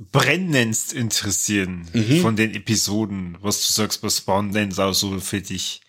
[0.00, 2.22] brennendst interessieren mhm.
[2.22, 5.80] von den Episoden, was du sagst, was waren denn auch so für dich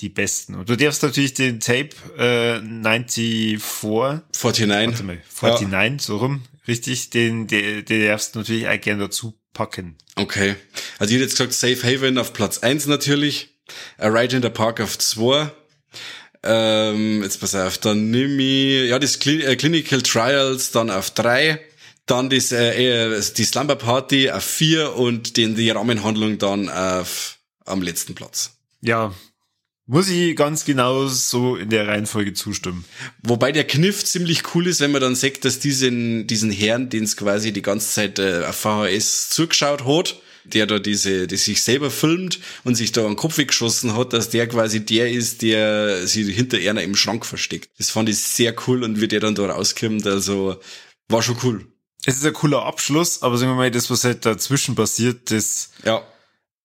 [0.00, 0.54] die besten.
[0.54, 5.98] Und du darfst natürlich den Tape äh, 94 49 warte mal, 49 ja.
[5.98, 9.96] so rum, richtig, den, den, den darfst du natürlich auch gerne dazu packen.
[10.16, 10.56] Okay.
[10.98, 13.56] Also ich hätte jetzt gesagt Safe Haven auf Platz eins natürlich,
[13.98, 15.50] A Ride in the Park auf zwei
[16.46, 21.10] ähm, jetzt pass auf, dann nimm ich, ja, das Cl äh, Clinical Trials dann auf
[21.10, 21.60] drei
[22.06, 27.80] dann das, äh, die Slumber Party auf vier und den, die Rahmenhandlung dann auf, am
[27.80, 28.58] letzten Platz.
[28.82, 29.14] Ja,
[29.86, 32.84] muss ich ganz genau so in der Reihenfolge zustimmen.
[33.22, 37.04] Wobei der Kniff ziemlich cool ist, wenn man dann sagt, dass diesen, diesen Herrn, den
[37.04, 41.62] es quasi die ganze Zeit äh, auf VHS zugeschaut hat, der da diese, die sich
[41.62, 46.06] selber filmt und sich da einen Kopf weggeschossen hat, dass der quasi der ist, der
[46.06, 47.70] sie hinter einer im Schrank versteckt.
[47.78, 50.58] Das fand ich sehr cool und wie der dann da rauskommt, also
[51.08, 51.66] war schon cool.
[52.06, 55.70] Es ist ein cooler Abschluss, aber sagen wir mal, das, was halt dazwischen passiert, das
[55.84, 56.02] ja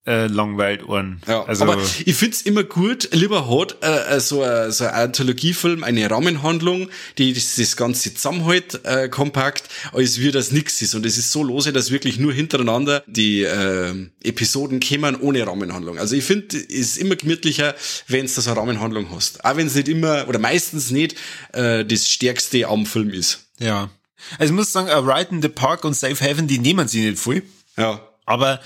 [0.09, 1.21] äh, langweilt Ohren.
[1.27, 4.93] Ja, also, aber ich find's immer gut, lieber hat äh, äh so, äh, so ein
[4.93, 10.95] Anthologiefilm eine Rahmenhandlung, die das, das Ganze zusammenhält, äh, kompakt, als wie das nix ist.
[10.95, 13.93] Und es ist so lose, dass wirklich nur hintereinander die äh,
[14.23, 15.99] Episoden kämen ohne Rahmenhandlung.
[15.99, 17.75] Also ich finde, es ist immer gemütlicher,
[18.07, 19.45] wenn du so eine Rahmenhandlung hast.
[19.45, 21.15] Auch wenn es nicht immer, oder meistens nicht,
[21.53, 23.47] äh, das Stärkste am Film ist.
[23.59, 23.91] Ja.
[24.39, 27.07] Also ich muss sagen, A Ride in the Park und Safe Haven, die nehmen sie
[27.07, 27.43] nicht voll.
[27.77, 28.01] Ja.
[28.25, 28.59] Aber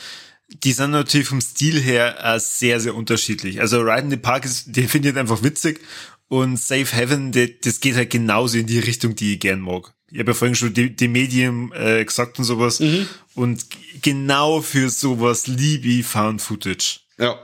[0.54, 3.60] die sind natürlich vom Stil her äh, sehr, sehr unterschiedlich.
[3.62, 5.82] Also Ride in the Park ist, den finde ich einfach witzig
[6.28, 9.94] und Safe Heaven, die, das geht halt genauso in die Richtung, die ich gern mag.
[10.12, 12.80] Ich habe ja vorhin schon die, die Medien äh, gesagt und sowas.
[12.80, 13.08] Mhm.
[13.36, 13.66] Und
[14.02, 17.00] genau für sowas liebe ich Found Footage.
[17.18, 17.40] Ja.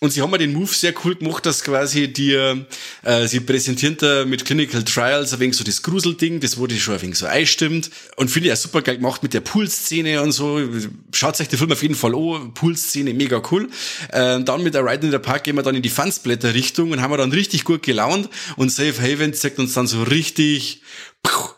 [0.00, 2.66] Und sie haben mir den Move sehr cool gemacht, dass quasi dir,
[3.02, 6.94] äh, sie präsentieren da mit Clinical Trials ein wenig so das Gruselding, das wurde schon
[6.94, 7.90] ein wenig so einstimmt.
[8.16, 10.60] Und finde ich auch super geil gemacht mit der Pool-Szene und so.
[11.12, 12.54] Schaut euch den Film auf jeden Fall an.
[12.54, 13.68] Pool-Szene, mega cool.
[14.10, 17.02] Äh, dann mit der Ride in the Park gehen wir dann in die Fansblätter-Richtung und
[17.02, 18.28] haben wir dann richtig gut gelaunt.
[18.56, 20.82] Und Safe Haven zeigt uns dann so richtig,
[21.24, 21.48] puh,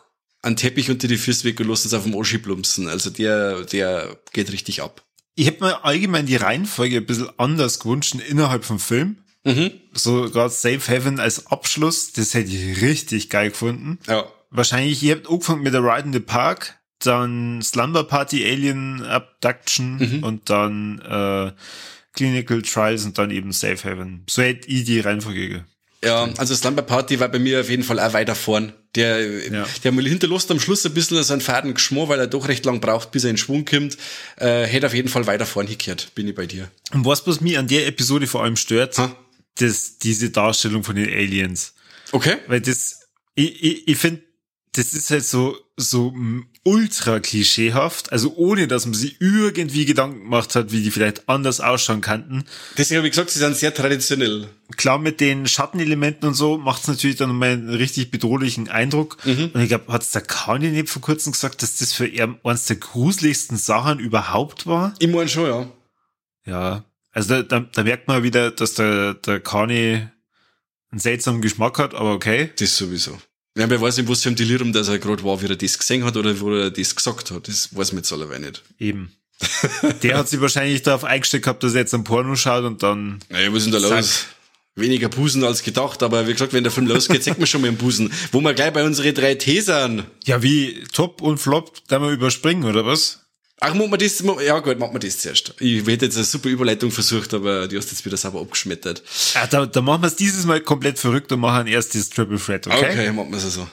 [0.41, 2.87] einen Teppich unter die Füße weg und lässt uns auf dem Oschi plumpsen.
[2.87, 5.03] Also der, der geht richtig ab
[5.35, 9.17] ich hätte mir allgemein die Reihenfolge ein bisschen anders gewünscht innerhalb vom Film.
[9.43, 9.71] Mhm.
[9.93, 13.99] So gerade Safe Heaven als Abschluss, das hätte ich richtig geil gefunden.
[14.07, 14.25] Ja.
[14.49, 19.97] Wahrscheinlich, ihr habt angefangen mit der Ride in the Park, dann Slumber Party Alien Abduction
[19.97, 20.23] mhm.
[20.23, 21.51] und dann äh,
[22.13, 24.25] Clinical Trials und dann eben Safe Heaven.
[24.29, 25.65] So hätte ich die Reihenfolge
[26.03, 28.73] ja, also Slumber Party war bei mir auf jeden Fall auch weiter vorn.
[28.95, 29.65] Der, ja.
[29.83, 32.65] der mal hinterlässt am Schluss ein bisschen so einen faden Geschmack, weil er doch recht
[32.65, 33.97] lang braucht, bis er in Schwung kommt.
[34.37, 36.69] Äh, hätte auf jeden Fall weiter vorn gekehrt, bin ich bei dir.
[36.91, 39.15] Und was, was mich an der Episode vor allem stört, ha?
[39.55, 41.73] das, diese Darstellung von den Aliens.
[42.11, 42.37] Okay.
[42.47, 44.23] Weil das, ich, ich, ich finde,
[44.73, 46.13] das ist halt so, so
[46.63, 51.59] ultra klischeehaft, also ohne, dass man sich irgendwie Gedanken gemacht hat, wie die vielleicht anders
[51.59, 52.45] ausschauen könnten.
[52.77, 54.47] Deswegen habe ich gesagt, sie sind sehr traditionell.
[54.77, 59.17] Klar, mit den Schattenelementen und so macht es natürlich dann mal einen richtig bedrohlichen Eindruck.
[59.25, 59.51] Mhm.
[59.53, 62.33] Und ich glaube, hat es der Kanye nicht vor kurzem gesagt, dass das für er
[62.43, 64.93] eines der gruseligsten Sachen überhaupt war?
[64.99, 65.71] Ich meine schon, ja.
[66.45, 70.11] Ja, also da, da, da merkt man wieder, dass der, der Kanye
[70.91, 72.51] einen seltsamen Geschmack hat, aber okay.
[72.57, 73.19] Das sowieso.
[73.57, 75.77] Ja, wer weiß nicht, was für ein Delirium dass er gerade war, wie er das
[75.77, 77.47] gesehen hat oder wo er das gesagt hat.
[77.47, 78.63] Das weiß man jetzt allerweil nicht.
[78.79, 79.11] Eben.
[80.03, 83.19] Der hat sich wahrscheinlich darauf eingestellt gehabt, dass er jetzt ein Porno schaut und dann.
[83.29, 84.25] Naja, was ist denn da los?
[84.75, 87.67] Weniger Busen als gedacht, aber wie gesagt, wenn der Film losgeht, zeigt man schon mal
[87.67, 88.13] einen Busen.
[88.31, 90.05] Wo wir gleich bei unsere drei Thesen.
[90.23, 93.20] Ja, wie Top und Flop, da mal überspringen, oder was?
[93.63, 95.53] Ach, machen wir das, ja gut, machen wir das zuerst.
[95.59, 99.03] Ich hätte jetzt eine super Überleitung versucht, aber die hast jetzt wieder sauber abgeschmettert.
[99.35, 102.39] Ja, da, da machen wir es dieses Mal komplett verrückt und machen erst das Triple
[102.39, 102.89] Threat, okay?
[102.89, 103.67] Okay, machen wir es so.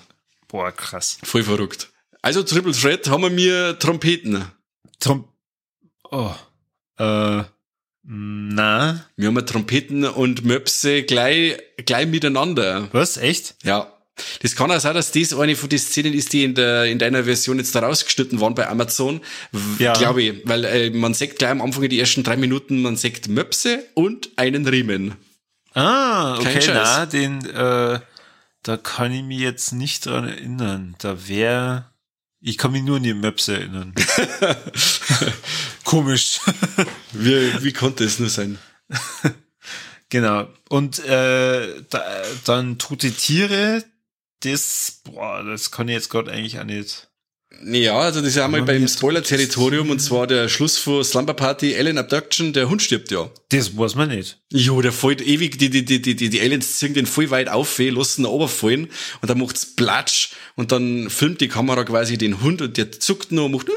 [0.47, 1.17] Boah, krass.
[1.23, 1.89] Voll verrückt.
[2.21, 4.45] Also Triple Threat haben wir mir Trompeten.
[5.01, 5.27] Trom
[6.11, 6.35] oh.
[6.99, 7.45] Äh,
[8.03, 9.07] na.
[9.17, 12.89] Wir haben Trompeten und Möpse gleich, gleich miteinander.
[12.93, 13.17] Was?
[13.17, 13.57] Echt?
[13.63, 13.98] Ja.
[14.43, 16.99] Das kann auch sein, dass das eine von den Szenen ist, die in, der, in
[16.99, 19.21] deiner Version jetzt da rausgeschnitten waren bei Amazon.
[19.79, 19.93] Ja.
[19.95, 20.43] Glaube ich.
[20.45, 23.85] Weil äh, man sagt gleich am Anfang in die ersten drei Minuten, man sagt Möpse
[23.95, 25.15] und einen Riemen.
[25.75, 28.01] Ah, okay, na, den, äh,
[28.63, 30.97] da kann ich mich jetzt nicht dran erinnern.
[30.99, 31.87] Da wäre,
[32.41, 33.95] ich kann mich nur an die Möpse erinnern.
[35.85, 36.41] Komisch.
[37.13, 38.59] wie, wie konnte es nur sein?
[40.11, 40.49] Genau.
[40.71, 42.03] Und äh, da,
[42.45, 43.85] dann tote Tiere,
[44.41, 47.09] das, boah, das kann ich jetzt gerade eigentlich auch nicht.
[47.65, 51.75] Ja, also das ist ja einmal beim Spoiler-Territorium und zwar der Schluss von Slumber Party,
[51.77, 53.31] Alien Abduction, der Hund stirbt ja.
[53.49, 54.39] Das weiß man nicht.
[54.53, 57.79] Jo, der fällt ewig, die, die, die, die, die Aliens ziehen den voll weit auf,
[57.79, 58.91] lassen ihn runterfallen
[59.23, 63.33] und dann macht's Platsch und dann filmt die Kamera quasi den Hund und der zuckt
[63.33, 63.69] nur und macht,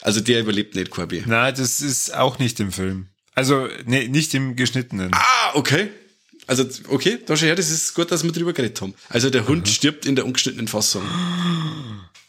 [0.00, 1.24] also der überlebt nicht, Corby.
[1.26, 3.08] Nein, das ist auch nicht im Film.
[3.34, 5.10] Also, ne, nicht im geschnittenen.
[5.12, 5.90] Ah, okay.
[6.48, 8.94] Also, okay, da schon her, das ist gut, dass wir drüber geredet haben.
[9.10, 9.70] Also der Hund mhm.
[9.70, 11.02] stirbt in der ungeschnittenen Fassung.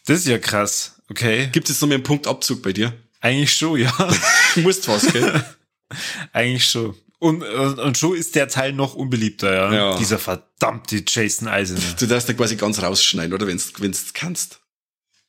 [0.04, 0.96] Das ist ja krass.
[1.08, 1.48] Okay.
[1.52, 2.92] Gibt es noch mehr einen Punktabzug bei dir?
[3.20, 3.92] Eigentlich schon, ja.
[4.56, 5.42] Musst was, gell?
[6.34, 6.94] Eigentlich schon.
[7.18, 9.72] Und, und, und schon ist der Teil noch unbeliebter, ja.
[9.72, 9.98] ja.
[9.98, 11.80] Dieser verdammte Jason Eisner.
[11.98, 13.46] Du darfst da quasi ganz rausschneiden, oder?
[13.46, 14.60] Wenn's, wenn's kannst.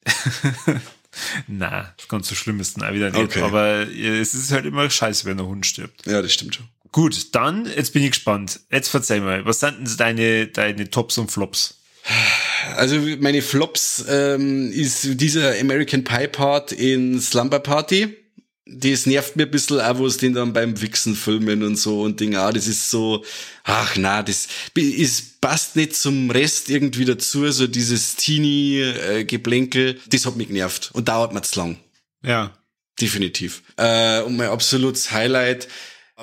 [1.47, 3.21] Na, ganz so schlimm ist dann auch wieder nicht.
[3.21, 3.41] Okay.
[3.41, 6.06] Aber es ist halt immer scheiße, wenn der Hund stirbt.
[6.06, 6.67] Ja, das stimmt schon.
[6.91, 8.60] Gut, dann, jetzt bin ich gespannt.
[8.69, 11.77] Jetzt verzeih mal, was sind denn deine, deine Tops und Flops?
[12.75, 18.17] Also meine Flops ähm, ist dieser American Pie Part in Slumber Party.
[18.65, 22.01] Das nervt mir ein bisschen auch, wo es den dann beim Wichsen filmen und so
[22.01, 22.51] und Ding auch.
[22.51, 23.23] Das ist so,
[23.63, 29.99] ach na, das ist, passt nicht zum Rest irgendwie dazu, so dieses Teenie-Geplänkel.
[30.08, 31.77] Das hat mich genervt und dauert mir zu lang.
[32.23, 32.54] Ja.
[32.99, 33.63] Definitiv.
[33.77, 35.67] Äh, und mein absolutes Highlight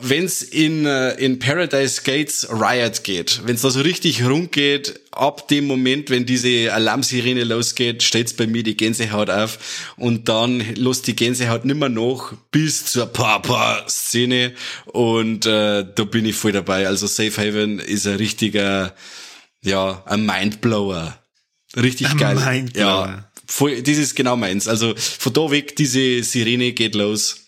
[0.02, 5.48] wenn's in, äh, in Paradise Gates Riot geht, wenn's da so richtig rund geht, ab
[5.48, 11.06] dem Moment, wenn diese Alarmsirene losgeht, stellt's bei mir die Gänsehaut auf und dann lässt
[11.06, 14.54] die Gänsehaut nimmer noch bis zur Papa-Szene
[14.86, 16.86] und äh, da bin ich voll dabei.
[16.86, 18.94] Also Safe Haven ist ein richtiger,
[19.62, 21.18] ja, ein Mindblower.
[21.76, 22.36] Richtig ein geil.
[22.36, 23.06] Mindblower.
[23.06, 24.68] Ja, voll, das ist genau meins.
[24.68, 27.47] Also von da weg, diese Sirene geht los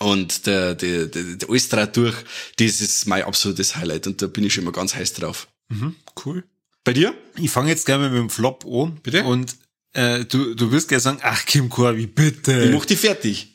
[0.00, 2.16] und der, der, der, der alles durch,
[2.58, 5.48] das ist mein absolutes Highlight und da bin ich schon immer ganz heiß drauf.
[5.68, 6.44] Mhm, cool.
[6.84, 7.14] Bei dir?
[7.36, 8.98] Ich fange jetzt gerne mit dem Flop an.
[9.02, 9.24] Bitte?
[9.24, 9.56] Und
[9.92, 12.64] äh, du, du wirst gerne sagen, ach Kim Corby, bitte.
[12.64, 13.54] Ich mach die fertig.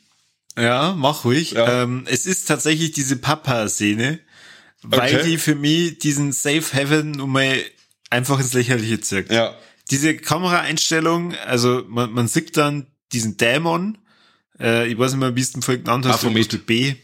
[0.56, 1.52] Ja, mach ruhig.
[1.52, 1.82] Ja.
[1.82, 4.20] Ähm, es ist tatsächlich diese Papa-Szene,
[4.82, 5.28] weil okay.
[5.28, 7.60] die für mich diesen Safe Heaven nun mal
[8.10, 9.32] einfach ins Lächerliche zirkt.
[9.32, 9.56] Ja.
[9.90, 13.98] Diese Kameraeinstellung, also man, man sieht dann diesen Dämon,
[14.60, 16.94] äh, ich weiß nicht mehr, wie es den vorhin genannt hast, mit B.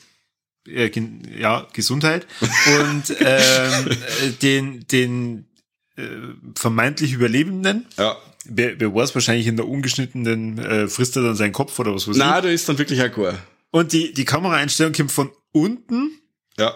[0.67, 0.91] Äh,
[1.39, 2.27] ja, Gesundheit.
[2.41, 5.47] Und ähm, äh, den, den
[5.97, 6.03] äh,
[6.55, 7.87] vermeintlich Überlebenden.
[7.99, 8.17] Ja.
[8.45, 12.09] Wer, wer weiß, wahrscheinlich in der ungeschnittenen äh, frisst er dann seinen Kopf oder was
[12.09, 12.45] weiß Na, ich.
[12.45, 13.39] da ist dann wirklich ein Chor.
[13.71, 16.11] Und die, die Kameraeinstellung kommt von unten.
[16.59, 16.75] Ja.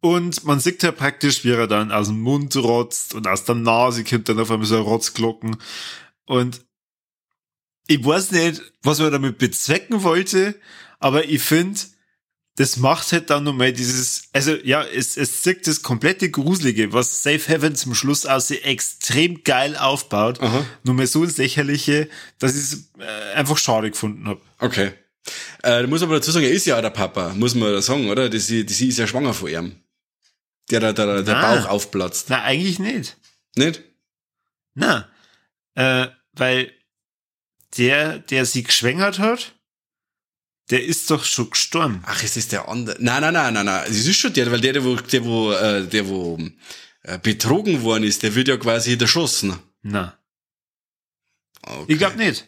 [0.00, 3.54] Und man sieht ja praktisch, wie er dann aus dem Mund rotzt und aus der
[3.54, 5.56] Nase kommt dann auf einmal so Rotzglocken.
[6.26, 6.62] Und
[7.86, 10.54] ich weiß nicht, was man damit bezwecken wollte,
[10.98, 11.80] aber ich finde,
[12.56, 17.22] das macht halt dann nochmal dieses, also ja, es, es zeigt das komplette Gruselige, was
[17.22, 20.64] Safe Heaven zum Schluss aus extrem geil aufbaut, Aha.
[20.84, 24.40] nur mal so ins Lächerliche, dass ich es äh, einfach schade gefunden habe.
[24.60, 24.92] Okay.
[25.62, 27.82] Äh, du musst aber dazu sagen, er ist ja auch der Papa, muss man da
[27.82, 28.28] sagen, oder?
[28.28, 29.72] Die, die, sie ist ja schwanger von ihm.
[30.70, 32.26] Der, der, der, der Bauch aufplatzt.
[32.30, 33.16] Na, eigentlich nicht.
[33.56, 33.82] Nicht?
[34.74, 35.08] Na,
[35.74, 36.72] äh, weil
[37.78, 39.54] der, der sie geschwängert hat,
[40.70, 42.02] der ist doch schon gestorben.
[42.06, 42.96] Ach, es ist der andere.
[42.98, 43.84] Nein, nein, nein, nein, nein.
[43.86, 46.38] Es ist schon der, weil der, der wo, der wo, äh, der wo
[47.02, 49.58] äh, betrogen worden ist, der wird ja quasi erschossen.
[49.82, 50.18] Na.
[51.62, 51.92] Okay.
[51.92, 52.46] Ich glaub nicht.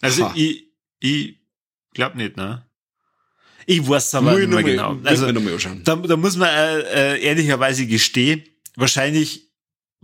[0.00, 0.34] Also Aha.
[0.36, 0.68] ich,
[1.00, 1.38] ich
[1.92, 2.66] glaub nicht, ne?
[3.66, 4.98] Ich weiß aber nicht mehr genau.
[5.04, 6.80] Also, da, da muss man äh,
[7.14, 8.44] äh, ehrlicherweise gestehen,
[8.76, 9.43] wahrscheinlich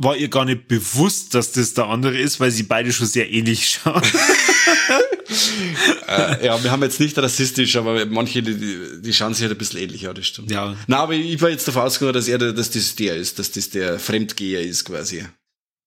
[0.00, 3.30] war ihr gar nicht bewusst, dass das der andere ist, weil sie beide schon sehr
[3.30, 4.02] ähnlich schauen.
[6.08, 9.58] äh, ja, wir haben jetzt nicht rassistisch, aber manche, die, die schauen sich halt ein
[9.58, 10.50] bisschen ähnlich, ja, das stimmt.
[10.50, 10.74] Ja.
[10.86, 13.68] Na, aber ich war jetzt davon ausgegangen, dass er, dass das der ist, dass das
[13.68, 15.22] der Fremdgeher ist, quasi.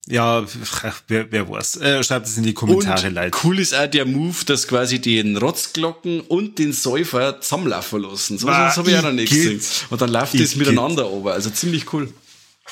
[0.06, 0.46] Ja,
[1.08, 1.78] wer, wer weiß.
[1.78, 3.38] Äh, schreibt es in die Kommentare, und Leute.
[3.44, 8.38] Cool ist auch der Move, dass quasi den Rotzglocken und den Säufer zusammenlaufen lassen.
[8.38, 9.60] So was habe ich auch noch nicht gesehen.
[9.90, 11.34] Und dann läuft das miteinander over.
[11.34, 12.14] Also ziemlich cool.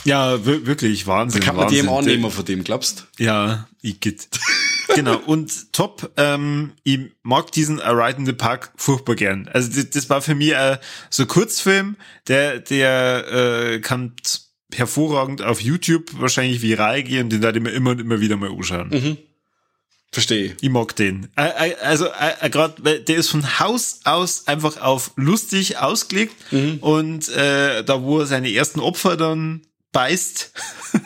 [0.04, 1.42] Ja, wirklich Wahnsinn.
[1.42, 1.86] Da kann man Wahnsinn.
[1.86, 3.08] dem annehmen von dem, glaubst?
[3.18, 4.30] Ja, ich geht.
[4.96, 5.18] genau.
[5.18, 9.50] Und top, ähm, ich mag diesen A Ride in the Park furchtbar gern.
[9.54, 10.78] Also das, das war für mich äh,
[11.10, 14.14] so Kurzfilm, der, der äh, kann
[14.74, 18.52] hervorragend auf YouTube wahrscheinlich viral gehen, den werde ich mir immer und immer wieder mal
[18.52, 18.90] anschauen.
[18.90, 19.18] Mhm.
[20.14, 20.58] Verstehe.
[20.60, 21.30] Ich mag den.
[21.36, 22.08] Also
[22.50, 26.80] gerade, der ist von Haus aus einfach auf lustig ausgelegt mhm.
[26.82, 30.54] und äh, da wo er seine ersten Opfer dann beißt,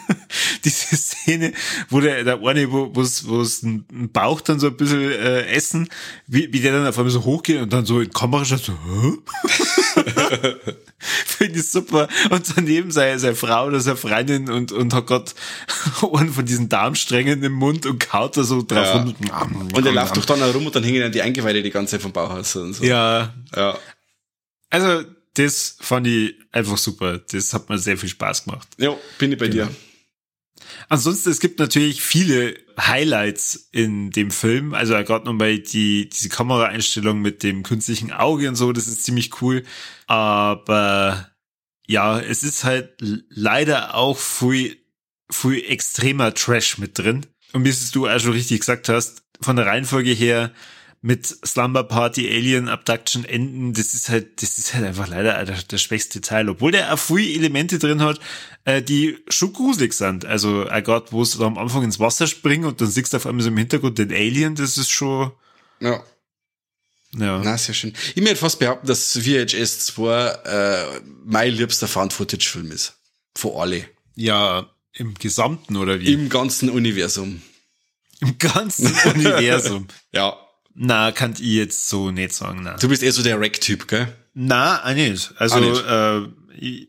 [0.63, 1.53] diese Szene,
[1.89, 5.45] wo der, der eine, wo es wo es ein Bauch dann so ein bisschen äh,
[5.47, 5.89] essen,
[6.27, 8.73] wie, wie der dann auf einmal so hochgeht und dann so in Kamera schaut, so?
[10.97, 12.07] Finde ich super.
[12.29, 15.31] Und daneben seine, seine Frau oder seine Freundin und, und hat gerade
[16.13, 18.85] einen von diesen Darmsträngen im Mund und kaut da so drauf.
[18.85, 19.01] Ja.
[19.43, 21.91] Und, und er läuft doch dann herum und dann hängen dann die Eingeweide die ganze
[21.91, 22.83] Zeit vom Bauch aus und so.
[22.83, 23.33] Ja.
[23.55, 23.77] Ja.
[24.69, 25.03] Also,
[25.35, 27.19] das fand ich einfach super.
[27.19, 28.67] Das hat mir sehr viel Spaß gemacht.
[28.77, 29.65] Ja, bin ich bei genau.
[29.65, 29.75] dir.
[30.89, 34.73] Ansonsten, es gibt natürlich viele Highlights in dem Film.
[34.73, 39.41] Also gerade nochmal die, diese Kameraeinstellung mit dem künstlichen Auge und so, das ist ziemlich
[39.41, 39.63] cool.
[40.07, 41.29] Aber
[41.87, 42.95] ja, es ist halt
[43.29, 44.77] leider auch viel,
[45.29, 47.25] viel extremer Trash mit drin.
[47.53, 50.51] Und wie es du auch schon richtig gesagt hast, von der Reihenfolge her,
[51.05, 55.61] mit Slumber Party, Alien Abduction enden, das ist halt, das ist halt einfach leider der,
[55.61, 58.19] der schwächste Teil, obwohl der auch viele Elemente drin hat,
[58.63, 60.25] äh, die schon gruselig sind.
[60.25, 63.27] Also, äh, gerade wo es am Anfang ins Wasser springen und dann siehst du auf
[63.27, 65.31] einmal so im Hintergrund den Alien, das ist schon.
[65.79, 66.03] Ja.
[67.13, 67.39] Ja.
[67.43, 67.93] Na, sehr schön.
[68.15, 72.97] Ich möchte fast behaupten, dass VHS 2 äh, mein liebster Found-Footage-Film ist.
[73.35, 73.85] Von alle.
[74.15, 76.11] Ja, im Gesamten oder wie?
[76.11, 77.43] Im ganzen Universum.
[78.21, 79.87] Im ganzen Universum.
[80.11, 80.35] ja.
[80.75, 82.61] Na, kann ich jetzt so nicht sagen.
[82.63, 82.75] Na.
[82.75, 84.13] Du bist eher so der Rack-Typ, gell?
[84.33, 85.33] Na, nicht.
[85.37, 85.83] Also, nicht.
[85.87, 86.87] Äh,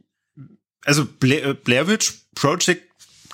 [0.85, 2.83] also Blair, Blair Witch Project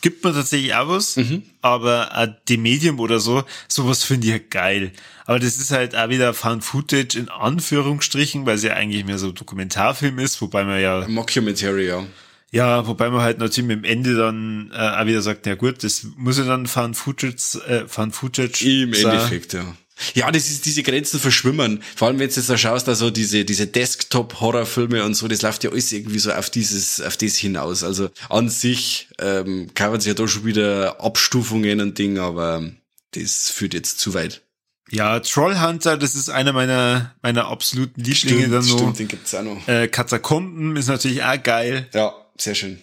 [0.02, 1.42] gibt mir tatsächlich auch was, mhm.
[1.62, 4.92] aber äh, die Medium oder so, sowas finde ich halt geil.
[5.24, 9.18] Aber das ist halt auch wieder Found Footage in Anführungsstrichen, weil es ja eigentlich mehr
[9.18, 11.06] so Dokumentarfilm ist, wobei man ja.
[11.08, 12.04] Mockumentary, ja.
[12.50, 15.82] Ja, wobei man halt natürlich mit dem Ende dann äh, auch wieder sagt, ja gut,
[15.84, 19.12] das muss ja dann Found Footage, äh, Found Footage Im sein.
[19.12, 19.64] Endeffekt, ja.
[20.14, 21.82] Ja, das ist diese Grenzen verschwimmen.
[21.96, 25.64] Vor allem, wenn du jetzt da schaust, also diese, diese Desktop-Horrorfilme und so, das läuft
[25.64, 27.84] ja alles irgendwie so auf dieses, auf das hinaus.
[27.84, 32.70] Also an sich ähm, kann man sich ja da schon wieder Abstufungen und Ding, aber
[33.12, 34.42] das führt jetzt zu weit.
[34.90, 38.78] Ja, Trollhunter, das ist einer meiner, meiner absoluten Lieblinge stimmt, dann noch.
[38.78, 39.66] Stimmt, den gibt's auch noch.
[39.66, 41.88] Äh, Katakomben ist natürlich auch geil.
[41.94, 42.82] Ja, sehr schön.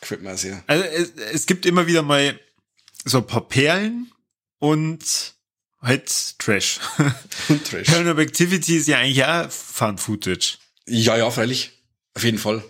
[0.00, 0.62] Gefällt mir sehr.
[0.66, 2.38] Also es, es gibt immer wieder mal
[3.04, 4.12] so ein paar Perlen
[4.58, 5.34] und
[5.82, 6.80] halt Trash.
[7.48, 7.86] Und Trash.
[7.86, 10.58] Paranormal Activity ist ja eigentlich auch Fun-Footage.
[10.86, 11.70] Ja, ja, freilich.
[12.14, 12.62] Auf jeden Fall.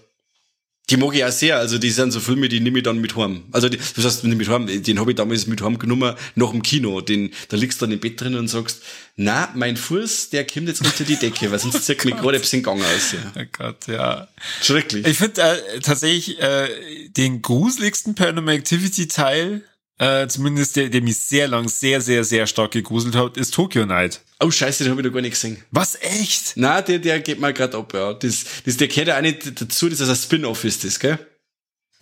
[0.90, 1.56] Die mag ich auch sehr.
[1.56, 3.44] Also, die sind so Filme, die nehme ich dann mit heim.
[3.52, 6.62] Also, die, du sagst, mit heim, den habe ich damals mit heim genommen, nach dem
[6.62, 7.00] Kino.
[7.00, 8.82] Den, da liegst du dann im Bett drin und sagst,
[9.14, 12.40] na, mein Fuß, der kommt jetzt unter die Decke, weil sonst zirkt mich gerade ein
[12.40, 13.12] bisschen Gang aus.
[13.12, 13.32] Ja.
[13.40, 14.28] Oh Gott, ja.
[14.62, 15.06] Schrecklich.
[15.06, 19.62] Ich finde äh, tatsächlich äh, den gruseligsten Paranormal Activity Teil
[20.00, 23.84] äh, zumindest der, der mich sehr lang, sehr, sehr, sehr stark gegruselt hat, ist Tokyo
[23.84, 24.22] Night.
[24.40, 25.62] Oh scheiße, den habe ich noch gar nicht gesehen.
[25.70, 26.54] Was, echt?
[26.56, 28.14] Na, der, der geht mal grad ab, ja.
[28.14, 31.18] Das, das, der gehört ja auch nicht dazu, dass das ein Spin-off ist, das, gell?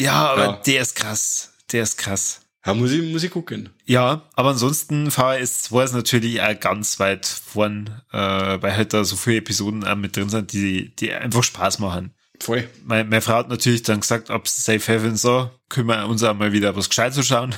[0.01, 0.63] Ja, aber ja.
[0.65, 1.55] der ist krass.
[1.73, 2.43] Der ist krass.
[2.65, 3.71] Ja, muss ich, muss ich gucken.
[3.85, 9.03] Ja, aber ansonsten VHS 2 ist natürlich auch ganz weit vorn, äh, weil halt da
[9.03, 12.15] so viele Episoden auch mit drin sind, die, die einfach Spaß machen.
[12.39, 12.69] Voll.
[12.85, 16.35] Meine, meine Frau hat natürlich dann gesagt, ob Safe Heaven so, können wir uns auch
[16.35, 17.57] mal wieder was gescheit zu schauen.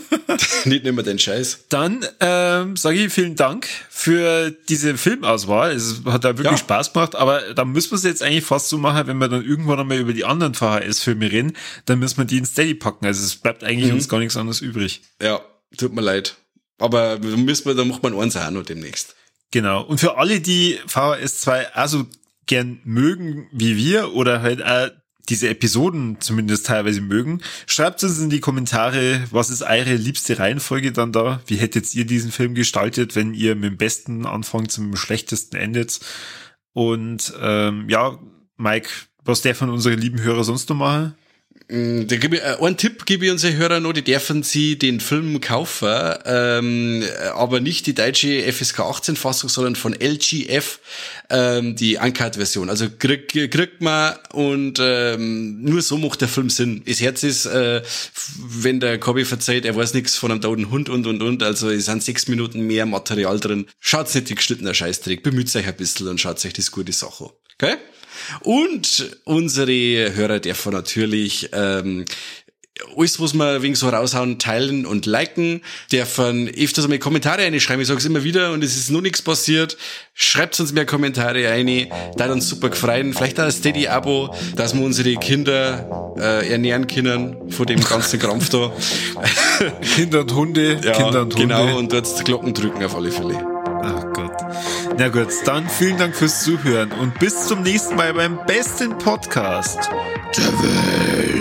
[0.64, 1.66] Nicht mehr den Scheiß.
[1.68, 5.72] Dann ähm, sage ich vielen Dank für diese Filmauswahl.
[5.72, 6.56] Es hat da wirklich ja.
[6.56, 9.44] Spaß gemacht, aber da müssen wir es jetzt eigentlich fast so machen, wenn wir dann
[9.44, 11.52] irgendwann einmal über die anderen VHS-Filme reden,
[11.86, 13.06] dann müssen wir die in Steady packen.
[13.06, 13.96] Also es bleibt eigentlich mhm.
[13.96, 15.02] uns gar nichts anderes übrig.
[15.20, 15.40] Ja,
[15.76, 16.36] tut mir leid.
[16.78, 19.14] Aber müssen wir, da macht man eins auch noch demnächst.
[19.50, 19.82] Genau.
[19.82, 22.06] Und für alle, die VHS 2 also
[22.46, 24.90] gern mögen wie wir oder halt auch
[25.28, 27.40] diese Episoden zumindest teilweise mögen.
[27.66, 31.40] Schreibt uns in die Kommentare, was ist eure liebste Reihenfolge dann da?
[31.46, 36.00] Wie hättet ihr diesen Film gestaltet, wenn ihr mit dem besten anfangt zum schlechtesten endet?
[36.72, 38.18] Und ähm, ja,
[38.56, 38.88] Mike,
[39.24, 41.14] was der von unseren lieben Hörer sonst noch machen?
[41.72, 44.78] Mm, da gebe ich, äh, einen Tipp gebe ich unseren Hörern noch, die dürfen sie
[44.78, 45.88] den Film kaufen,
[46.26, 47.02] ähm,
[47.32, 50.80] aber nicht die deutsche FSK 18 Fassung, sondern von LGF,
[51.30, 52.68] ähm, die Uncut-Version.
[52.68, 56.82] Also kriegt krieg man und ähm, nur so macht der Film Sinn.
[56.86, 57.80] Das Herz ist, äh,
[58.36, 61.70] wenn der Kobi verzeiht, er weiß nichts von einem toten Hund und und und, also
[61.70, 63.66] es sind sechs Minuten mehr Material drin.
[63.80, 67.30] Schaut's nicht die geschnittene Scheißdreck, bemüht euch ein bisschen und schaut euch das gute Sache.
[67.54, 67.76] Okay?
[68.40, 72.04] Und unsere Hörer dürfen natürlich ähm,
[72.96, 75.62] alles, was wir wegen so raushauen, teilen und liken.
[75.90, 77.82] Dürfen öfters einmal Kommentare reinschreiben.
[77.82, 79.76] Ich sage es immer wieder und es ist noch nichts passiert.
[80.14, 81.88] Schreibt uns mehr Kommentare rein.
[82.16, 83.12] Da uns super gefreien.
[83.12, 88.48] Vielleicht auch ein Steady-Abo, dass wir unsere Kinder äh, ernähren können von dem ganzen Krampf
[88.50, 88.72] da.
[89.94, 90.62] Kinder und Hunde.
[90.82, 91.34] Ja, Kinder und.
[91.34, 91.54] Hunde.
[91.54, 93.51] Genau, und dort Glocken drücken auf alle Fälle.
[93.82, 94.32] Ach Gott.
[94.96, 99.90] Na gut, dann vielen Dank fürs Zuhören und bis zum nächsten Mal beim besten Podcast
[100.36, 101.32] der Welt.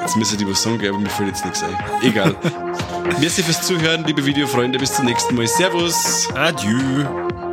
[0.00, 1.76] Jetzt müsste ich was sagen, aber mir fällt jetzt nichts ein.
[2.02, 2.34] Egal.
[3.20, 4.78] Merci fürs Zuhören, liebe Videofreunde.
[4.78, 5.46] Bis zum nächsten Mal.
[5.46, 6.28] Servus.
[6.34, 7.45] Adieu.